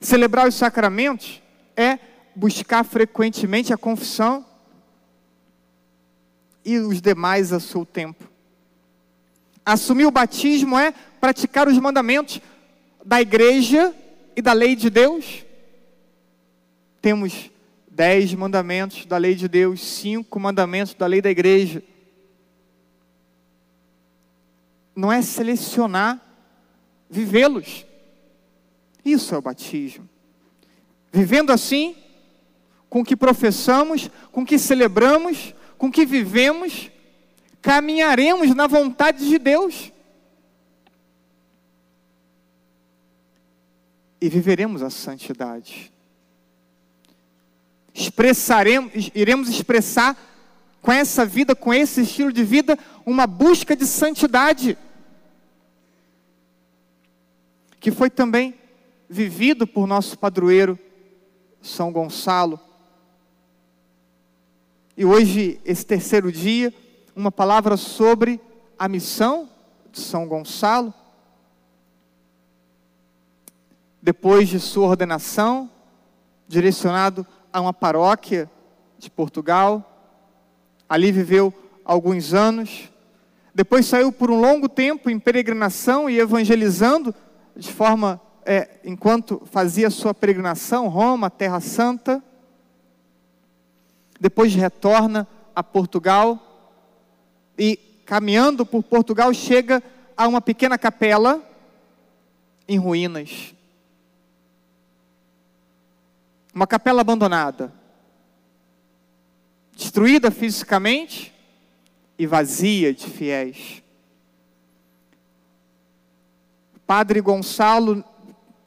Celebrar 0.00 0.48
os 0.48 0.54
sacramentos 0.54 1.42
é 1.76 1.98
buscar 2.34 2.84
frequentemente 2.84 3.72
a 3.72 3.76
confissão 3.76 4.44
e 6.64 6.78
os 6.78 7.02
demais 7.02 7.52
a 7.52 7.60
seu 7.60 7.84
tempo. 7.84 8.24
Assumir 9.64 10.06
o 10.06 10.10
batismo 10.10 10.78
é 10.78 10.94
praticar 11.20 11.68
os 11.68 11.78
mandamentos 11.78 12.40
da 13.04 13.20
igreja 13.20 13.94
e 14.34 14.40
da 14.40 14.52
lei 14.52 14.74
de 14.74 14.88
Deus. 14.88 15.45
Temos 17.00 17.50
dez 17.88 18.34
mandamentos 18.34 19.06
da 19.06 19.16
lei 19.16 19.34
de 19.34 19.48
Deus, 19.48 19.80
cinco 19.80 20.38
mandamentos 20.38 20.94
da 20.94 21.06
lei 21.06 21.22
da 21.22 21.30
igreja. 21.30 21.82
Não 24.94 25.10
é 25.10 25.22
selecionar, 25.22 26.20
vivê-los. 27.08 27.86
Isso 29.04 29.34
é 29.34 29.38
o 29.38 29.42
batismo. 29.42 30.08
Vivendo 31.12 31.50
assim, 31.50 31.96
com 32.90 33.00
o 33.00 33.04
que 33.04 33.16
professamos, 33.16 34.10
com 34.32 34.42
o 34.42 34.46
que 34.46 34.58
celebramos, 34.58 35.54
com 35.78 35.86
o 35.86 35.92
que 35.92 36.04
vivemos, 36.04 36.90
caminharemos 37.62 38.54
na 38.54 38.66
vontade 38.66 39.26
de 39.26 39.38
Deus. 39.38 39.92
E 44.20 44.28
viveremos 44.28 44.82
a 44.82 44.90
santidade. 44.90 45.92
Expressaremos, 47.96 49.10
iremos 49.14 49.48
expressar 49.48 50.14
com 50.82 50.92
essa 50.92 51.24
vida, 51.24 51.56
com 51.56 51.72
esse 51.72 52.02
estilo 52.02 52.30
de 52.30 52.44
vida, 52.44 52.78
uma 53.06 53.26
busca 53.26 53.74
de 53.74 53.86
santidade. 53.86 54.76
Que 57.80 57.90
foi 57.90 58.10
também 58.10 58.54
vivido 59.08 59.66
por 59.66 59.86
nosso 59.86 60.18
padroeiro 60.18 60.78
São 61.62 61.90
Gonçalo. 61.90 62.60
E 64.94 65.02
hoje, 65.02 65.58
esse 65.64 65.86
terceiro 65.86 66.30
dia, 66.30 66.74
uma 67.14 67.32
palavra 67.32 67.78
sobre 67.78 68.38
a 68.78 68.86
missão 68.88 69.48
de 69.90 70.00
São 70.00 70.28
Gonçalo. 70.28 70.92
Depois 74.02 74.50
de 74.50 74.60
sua 74.60 74.88
ordenação, 74.88 75.70
direcionado 76.46 77.26
a 77.56 77.60
uma 77.62 77.72
paróquia 77.72 78.50
de 78.98 79.08
Portugal, 79.08 80.12
ali 80.86 81.10
viveu 81.10 81.54
alguns 81.86 82.34
anos. 82.34 82.92
Depois 83.54 83.86
saiu 83.86 84.12
por 84.12 84.30
um 84.30 84.38
longo 84.38 84.68
tempo 84.68 85.08
em 85.08 85.18
peregrinação 85.18 86.10
e 86.10 86.18
evangelizando 86.18 87.14
de 87.56 87.72
forma, 87.72 88.20
é, 88.44 88.68
enquanto 88.84 89.40
fazia 89.46 89.88
sua 89.88 90.12
peregrinação, 90.12 90.88
Roma, 90.88 91.30
Terra 91.30 91.58
Santa. 91.60 92.22
Depois 94.20 94.54
retorna 94.54 95.26
a 95.54 95.62
Portugal 95.62 96.38
e 97.58 97.78
caminhando 98.04 98.66
por 98.66 98.82
Portugal 98.82 99.32
chega 99.32 99.82
a 100.14 100.28
uma 100.28 100.42
pequena 100.42 100.76
capela 100.76 101.40
em 102.68 102.76
ruínas. 102.76 103.55
Uma 106.56 106.66
capela 106.66 107.02
abandonada, 107.02 107.70
destruída 109.76 110.30
fisicamente 110.30 111.30
e 112.18 112.26
vazia 112.26 112.94
de 112.94 113.10
fiéis. 113.10 113.82
Padre 116.86 117.20
Gonçalo 117.20 118.02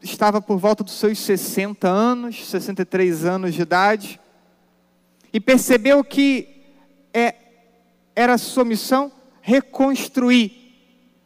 estava 0.03 0.39
por 0.39 0.59
volta 0.59 0.83
dos 0.83 0.99
seus 0.99 1.17
60 1.17 1.87
anos, 1.87 2.47
63 2.47 3.25
anos 3.25 3.55
de 3.55 3.63
idade, 3.63 4.21
e 5.33 5.39
percebeu 5.39 6.03
que 6.03 6.47
é, 7.11 7.33
era 8.15 8.37
sua 8.37 8.63
missão 8.63 9.11
reconstruir, 9.41 10.75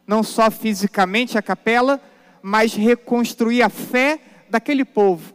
não 0.06 0.22
só 0.22 0.50
fisicamente 0.50 1.36
a 1.36 1.42
capela, 1.42 2.00
mas 2.40 2.72
reconstruir 2.72 3.60
a 3.60 3.68
fé 3.68 4.18
daquele 4.48 4.86
povo, 4.86 5.33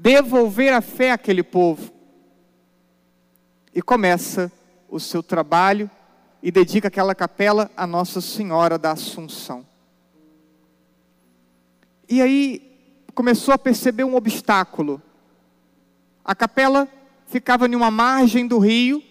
devolver 0.00 0.72
a 0.72 0.80
fé 0.80 1.10
àquele 1.10 1.42
povo. 1.42 1.92
E 3.74 3.82
começa 3.82 4.50
o 4.88 5.00
seu 5.00 5.22
trabalho 5.22 5.90
e 6.40 6.52
dedica 6.52 6.86
aquela 6.86 7.16
capela 7.16 7.68
a 7.76 7.84
Nossa 7.84 8.20
Senhora 8.20 8.78
da 8.78 8.92
Assunção. 8.92 9.66
E 12.08 12.22
aí 12.22 12.62
começou 13.12 13.52
a 13.52 13.58
perceber 13.58 14.04
um 14.04 14.14
obstáculo. 14.14 15.02
A 16.24 16.34
capela 16.34 16.88
ficava 17.26 17.66
em 17.66 17.74
uma 17.74 17.90
margem 17.90 18.46
do 18.46 18.58
rio 18.58 19.02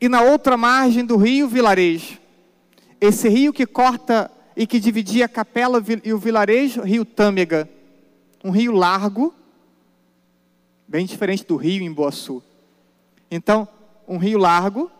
e 0.00 0.08
na 0.08 0.22
outra 0.22 0.56
margem 0.56 1.04
do 1.04 1.16
rio, 1.16 1.48
vilarejo. 1.48 2.20
Esse 3.00 3.28
rio 3.28 3.52
que 3.52 3.66
corta 3.66 4.30
e 4.56 4.64
que 4.64 4.78
dividia 4.78 5.24
a 5.24 5.28
capela 5.28 5.82
e 6.04 6.12
o 6.12 6.18
vilarejo, 6.18 6.82
rio 6.82 7.04
Tâmega. 7.04 7.68
Um 8.44 8.50
rio 8.50 8.72
largo, 8.72 9.32
bem 10.88 11.06
diferente 11.06 11.44
do 11.44 11.54
rio 11.54 11.82
em 11.82 11.92
Boaçu. 11.92 12.42
Então, 13.30 13.68
um 14.08 14.18
rio 14.18 14.36
largo, 14.36 14.90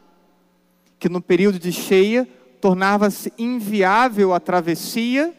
que 0.98 1.08
no 1.08 1.20
período 1.20 1.58
de 1.58 1.72
cheia 1.72 2.28
tornava-se 2.60 3.32
inviável 3.36 4.32
a 4.32 4.38
travessia, 4.38 5.34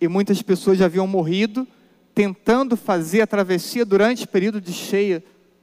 e 0.00 0.08
muitas 0.08 0.40
pessoas 0.40 0.78
já 0.78 0.86
haviam 0.86 1.06
morrido 1.06 1.68
tentando 2.14 2.76
fazer 2.76 3.20
a 3.20 3.26
travessia 3.26 3.84
durante 3.84 4.24
o 4.24 4.28
período 4.28 4.60
de 4.60 4.72
cheia 4.72 5.22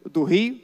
do 0.09 0.23
rio. 0.23 0.61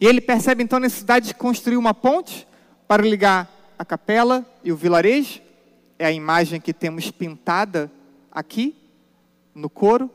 E 0.00 0.06
ele 0.06 0.20
percebe 0.20 0.62
então 0.62 0.76
a 0.76 0.80
necessidade 0.80 1.26
de 1.28 1.34
construir 1.34 1.76
uma 1.76 1.92
ponte 1.92 2.46
para 2.86 3.02
ligar 3.02 3.50
a 3.78 3.84
capela 3.84 4.46
e 4.62 4.70
o 4.70 4.76
vilarejo. 4.76 5.40
É 5.98 6.06
a 6.06 6.12
imagem 6.12 6.60
que 6.60 6.72
temos 6.72 7.10
pintada 7.10 7.90
aqui 8.30 8.83
no 9.54 9.70
coro. 9.70 10.10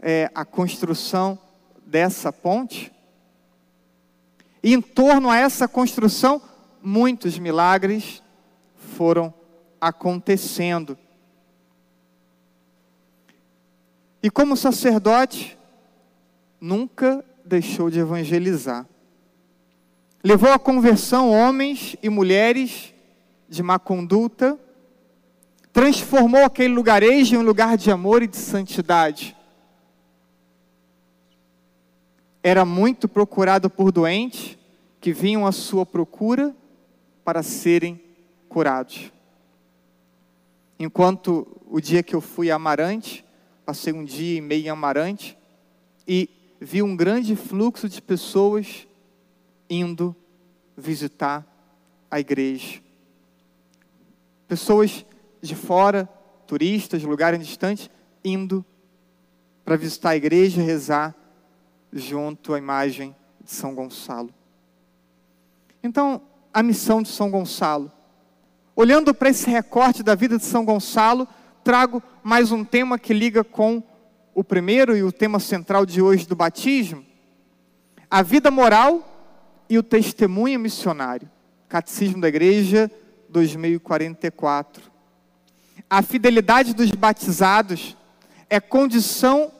É 0.00 0.30
a 0.34 0.44
construção 0.44 1.38
dessa 1.84 2.32
ponte. 2.32 2.92
E 4.62 4.72
em 4.72 4.80
torno 4.80 5.30
a 5.30 5.36
essa 5.36 5.66
construção, 5.66 6.40
muitos 6.82 7.38
milagres 7.38 8.22
foram 8.76 9.32
acontecendo. 9.80 10.96
E 14.22 14.30
como 14.30 14.56
sacerdote, 14.56 15.58
nunca 16.60 17.24
deixou 17.44 17.90
de 17.90 17.98
evangelizar. 17.98 18.86
Levou 20.22 20.52
à 20.52 20.58
conversão 20.58 21.30
homens 21.30 21.96
e 22.00 22.08
mulheres 22.08 22.94
de 23.48 23.62
má 23.62 23.80
conduta, 23.80 24.56
transformou 25.72 26.44
aquele 26.44 26.74
lugarejo 26.74 27.34
em 27.34 27.38
um 27.38 27.42
lugar 27.42 27.76
de 27.76 27.90
amor 27.90 28.22
e 28.22 28.26
de 28.26 28.36
santidade. 28.36 29.34
Era 32.42 32.64
muito 32.64 33.08
procurado 33.08 33.70
por 33.70 33.90
doentes 33.90 34.58
que 35.00 35.12
vinham 35.12 35.46
à 35.46 35.52
sua 35.52 35.86
procura 35.86 36.54
para 37.24 37.42
serem 37.42 38.00
curados. 38.48 39.10
Enquanto 40.78 41.46
o 41.66 41.80
dia 41.80 42.02
que 42.02 42.14
eu 42.14 42.20
fui 42.20 42.50
a 42.50 42.56
Amarante, 42.56 43.24
passei 43.64 43.92
um 43.92 44.04
dia 44.04 44.38
e 44.38 44.40
meio 44.40 44.66
em 44.66 44.68
Amarante, 44.68 45.38
e 46.06 46.28
vi 46.60 46.82
um 46.82 46.96
grande 46.96 47.34
fluxo 47.36 47.88
de 47.88 48.02
pessoas 48.02 48.86
indo 49.70 50.14
visitar 50.76 51.46
a 52.10 52.20
igreja. 52.20 52.80
Pessoas 54.48 55.06
de 55.42 55.56
fora, 55.56 56.08
turistas, 56.46 57.02
lugares 57.02 57.44
distantes, 57.44 57.90
indo 58.24 58.64
para 59.64 59.76
visitar 59.76 60.10
a 60.10 60.16
igreja 60.16 60.62
e 60.62 60.64
rezar 60.64 61.14
junto 61.92 62.54
à 62.54 62.58
imagem 62.58 63.14
de 63.42 63.50
São 63.50 63.74
Gonçalo. 63.74 64.32
Então, 65.82 66.22
a 66.54 66.62
missão 66.62 67.02
de 67.02 67.08
São 67.08 67.30
Gonçalo. 67.30 67.90
Olhando 68.74 69.12
para 69.12 69.30
esse 69.30 69.50
recorte 69.50 70.02
da 70.02 70.14
vida 70.14 70.38
de 70.38 70.44
São 70.44 70.64
Gonçalo, 70.64 71.26
trago 71.64 72.02
mais 72.22 72.52
um 72.52 72.64
tema 72.64 72.98
que 72.98 73.12
liga 73.12 73.42
com 73.42 73.82
o 74.34 74.42
primeiro 74.42 74.96
e 74.96 75.02
o 75.02 75.12
tema 75.12 75.38
central 75.38 75.84
de 75.84 76.00
hoje 76.00 76.26
do 76.26 76.36
batismo, 76.36 77.04
a 78.10 78.22
vida 78.22 78.50
moral 78.50 79.08
e 79.68 79.78
o 79.78 79.82
testemunho 79.82 80.60
missionário. 80.60 81.30
Catecismo 81.68 82.20
da 82.20 82.28
Igreja 82.28 82.90
2044. 83.28 84.91
A 85.92 86.00
fidelidade 86.00 86.72
dos 86.72 86.90
batizados 86.90 87.94
é 88.48 88.58
condição 88.58 89.52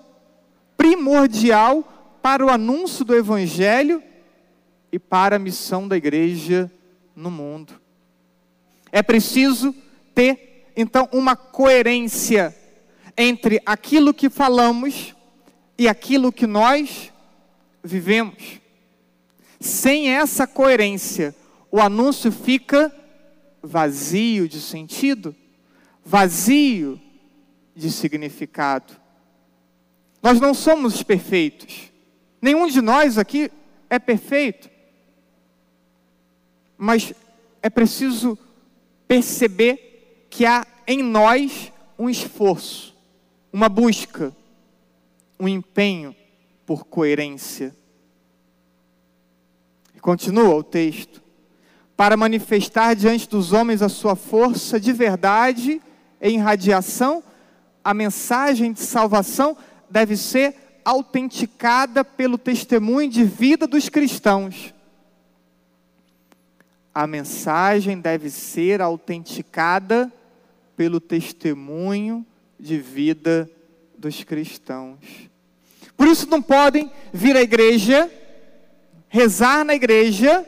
primordial 0.79 1.85
para 2.23 2.43
o 2.43 2.49
anúncio 2.49 3.05
do 3.05 3.15
Evangelho 3.15 4.03
e 4.91 4.99
para 4.99 5.37
a 5.37 5.39
missão 5.39 5.87
da 5.87 5.95
igreja 5.95 6.73
no 7.15 7.31
mundo. 7.31 7.79
É 8.91 9.03
preciso 9.03 9.75
ter, 10.15 10.73
então, 10.75 11.07
uma 11.13 11.37
coerência 11.37 12.57
entre 13.15 13.61
aquilo 13.67 14.15
que 14.15 14.31
falamos 14.31 15.15
e 15.77 15.87
aquilo 15.87 16.33
que 16.33 16.47
nós 16.47 17.13
vivemos. 17.85 18.59
Sem 19.61 20.09
essa 20.09 20.47
coerência, 20.47 21.37
o 21.71 21.79
anúncio 21.79 22.33
fica 22.33 22.91
vazio 23.63 24.49
de 24.49 24.63
sentido, 24.63 25.37
vazio 26.05 27.01
de 27.75 27.91
significado. 27.91 28.95
Nós 30.23 30.41
não 30.41 30.55
somos 30.55 31.03
perfeitos. 31.03 31.91
Nenhum 32.41 32.67
de 32.67 32.81
nós 32.81 33.19
aqui 33.19 33.51
é 33.89 33.99
perfeito. 33.99 34.71
Mas 36.77 37.13
é 37.63 37.71
preciso 37.71 38.39
perceber 39.07 40.27
que 40.29 40.45
há 40.45 40.67
em 40.87 41.03
nós 41.03 41.73
um 41.99 42.09
esforço, 42.09 42.97
uma 43.53 43.69
busca, 43.69 44.35
um 45.39 45.47
empenho 45.47 46.15
por 46.67 46.85
coerência. 46.85 47.75
E 49.95 50.01
continua 50.01 50.55
o 50.55 50.63
texto. 50.63 51.23
Para 51.97 52.17
manifestar 52.17 52.95
diante 52.95 53.29
dos 53.29 53.53
homens 53.53 53.83
a 53.83 53.89
sua 53.89 54.17
força 54.17 54.81
de 54.81 54.93
verdade 54.93 55.81
em 56.23 56.39
radiação, 56.39 57.23
a 57.83 57.93
mensagem 57.93 58.73
de 58.73 58.81
salvação 58.81 59.57
deve 59.91 60.17
ser 60.17 60.55
autenticada 60.85 62.05
pelo 62.05 62.39
testemunho 62.39 63.11
de 63.11 63.25
vida 63.25 63.67
dos 63.67 63.89
cristãos. 63.89 64.73
A 66.95 67.07
mensagem 67.09 68.01
deve 68.01 68.31
ser 68.31 68.81
autenticada 68.81 70.13
pelo 70.77 71.01
testemunho 71.01 72.25
de 72.59 72.79
vida 72.79 73.51
dos 73.99 74.23
cristãos. 74.23 74.99
Por 75.97 76.07
isso 76.07 76.29
não 76.29 76.41
podem 76.41 76.91
vir 77.13 77.37
à 77.37 77.43
igreja, 77.43 78.11
rezar 79.09 79.65
na 79.65 79.75
igreja 79.75 80.47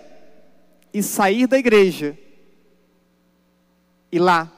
e 0.93 1.03
sair 1.03 1.47
da 1.47 1.59
igreja. 1.59 2.17
E 4.13 4.19
lá, 4.19 4.54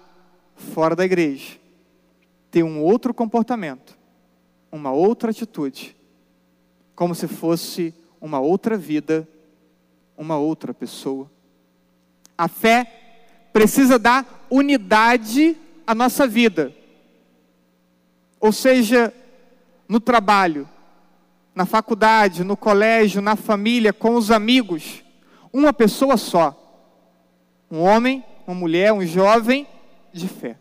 fora 0.56 0.96
da 0.96 1.04
igreja, 1.04 1.58
ter 2.50 2.64
um 2.64 2.82
outro 2.82 3.14
comportamento 3.14 3.96
uma 4.76 4.92
outra 4.92 5.30
atitude, 5.30 5.96
como 6.94 7.14
se 7.14 7.26
fosse 7.26 7.94
uma 8.20 8.38
outra 8.38 8.76
vida, 8.76 9.26
uma 10.16 10.36
outra 10.38 10.72
pessoa. 10.72 11.30
A 12.36 12.48
fé 12.48 13.48
precisa 13.52 13.98
dar 13.98 14.46
unidade 14.50 15.56
à 15.86 15.94
nossa 15.94 16.26
vida. 16.26 16.72
Ou 18.38 18.52
seja, 18.52 19.12
no 19.88 19.98
trabalho, 19.98 20.68
na 21.54 21.64
faculdade, 21.64 22.44
no 22.44 22.56
colégio, 22.56 23.22
na 23.22 23.34
família, 23.34 23.92
com 23.92 24.14
os 24.14 24.30
amigos, 24.30 25.02
uma 25.52 25.72
pessoa 25.72 26.16
só. 26.16 26.54
Um 27.70 27.80
homem, 27.80 28.22
uma 28.46 28.54
mulher, 28.54 28.92
um 28.92 29.04
jovem 29.04 29.66
de 30.16 30.28
fé. 30.28 30.58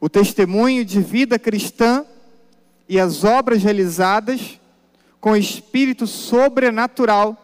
O 0.00 0.08
testemunho 0.08 0.84
de 0.84 1.00
vida 1.00 1.38
cristã 1.38 2.04
e 2.88 2.98
as 2.98 3.24
obras 3.24 3.62
realizadas 3.62 4.58
com 5.20 5.36
espírito 5.36 6.06
sobrenatural 6.06 7.38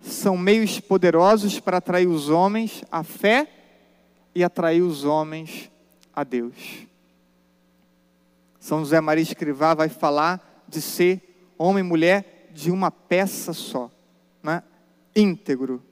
são 0.00 0.36
meios 0.36 0.80
poderosos 0.80 1.60
para 1.60 1.76
atrair 1.76 2.08
os 2.08 2.28
homens 2.28 2.82
à 2.90 3.04
fé 3.04 3.48
e 4.34 4.42
atrair 4.42 4.82
os 4.82 5.04
homens 5.04 5.70
a 6.12 6.24
Deus. 6.24 6.86
São 8.58 8.80
José 8.80 9.00
Maria 9.00 9.22
Escrivá 9.22 9.74
vai 9.74 9.88
falar 9.88 10.64
de 10.68 10.80
ser 10.80 11.52
homem 11.56 11.84
e 11.84 11.86
mulher 11.86 12.50
de 12.52 12.70
uma 12.70 12.90
peça 12.90 13.52
só, 13.52 13.90
né? 14.42 14.62
íntegro. 15.14 15.82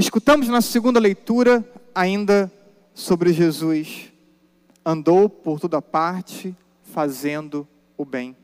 Escutamos 0.00 0.46
na 0.46 0.60
segunda 0.60 1.00
leitura 1.00 1.68
ainda 1.92 2.52
sobre 2.94 3.32
Jesus. 3.32 4.12
Andou 4.86 5.28
por 5.28 5.58
toda 5.58 5.82
parte 5.82 6.54
fazendo 6.84 7.66
o 7.96 8.04
bem. 8.04 8.36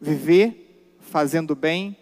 Viver 0.00 0.96
fazendo 1.00 1.56
bem 1.56 1.96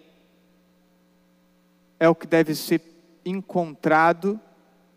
é 1.99 2.07
o 2.11 2.15
que 2.15 2.27
deve 2.27 2.55
ser 2.55 2.83
encontrado, 3.25 4.39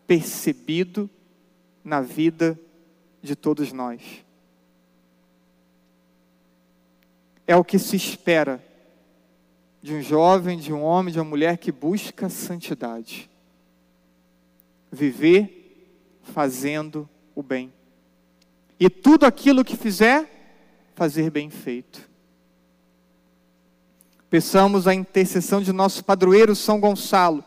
percebido 0.06 1.08
na 1.82 2.02
vida 2.02 2.60
de 3.22 3.34
todos 3.34 3.72
nós. 3.72 4.02
É 7.46 7.56
o 7.56 7.64
que 7.64 7.78
se 7.78 7.96
espera 7.96 8.62
de 9.84 9.92
um 9.92 10.00
jovem, 10.00 10.58
de 10.58 10.72
um 10.72 10.82
homem, 10.82 11.12
de 11.12 11.20
uma 11.20 11.26
mulher 11.26 11.58
que 11.58 11.70
busca 11.70 12.30
santidade 12.30 13.28
viver 14.90 16.18
fazendo 16.22 17.06
o 17.34 17.42
bem. 17.42 17.70
E 18.80 18.88
tudo 18.88 19.26
aquilo 19.26 19.62
que 19.62 19.76
fizer, 19.76 20.24
fazer 20.94 21.30
bem 21.30 21.50
feito. 21.50 22.08
Peçamos 24.30 24.88
a 24.88 24.94
intercessão 24.94 25.60
de 25.60 25.70
nosso 25.70 26.02
padroeiro 26.02 26.56
São 26.56 26.80
Gonçalo, 26.80 27.44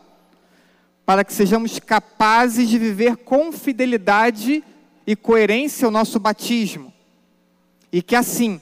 para 1.04 1.24
que 1.24 1.32
sejamos 1.32 1.80
capazes 1.80 2.68
de 2.68 2.78
viver 2.78 3.16
com 3.16 3.50
fidelidade 3.50 4.62
e 5.04 5.16
coerência 5.16 5.88
o 5.88 5.90
nosso 5.90 6.20
batismo, 6.20 6.92
e 7.90 8.00
que 8.00 8.14
assim 8.14 8.60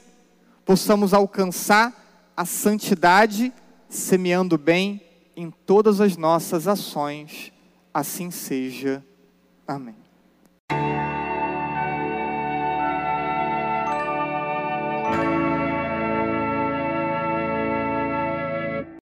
possamos 0.65 1.13
alcançar 1.13 1.93
a 2.35 2.43
santidade, 2.43 3.53
semeando 3.89 4.57
bem 4.57 5.01
em 5.35 5.51
todas 5.51 6.01
as 6.01 6.17
nossas 6.17 6.67
ações 6.67 7.53
Assim 7.97 8.29
seja. 8.29 9.03
Amém. 9.67 9.95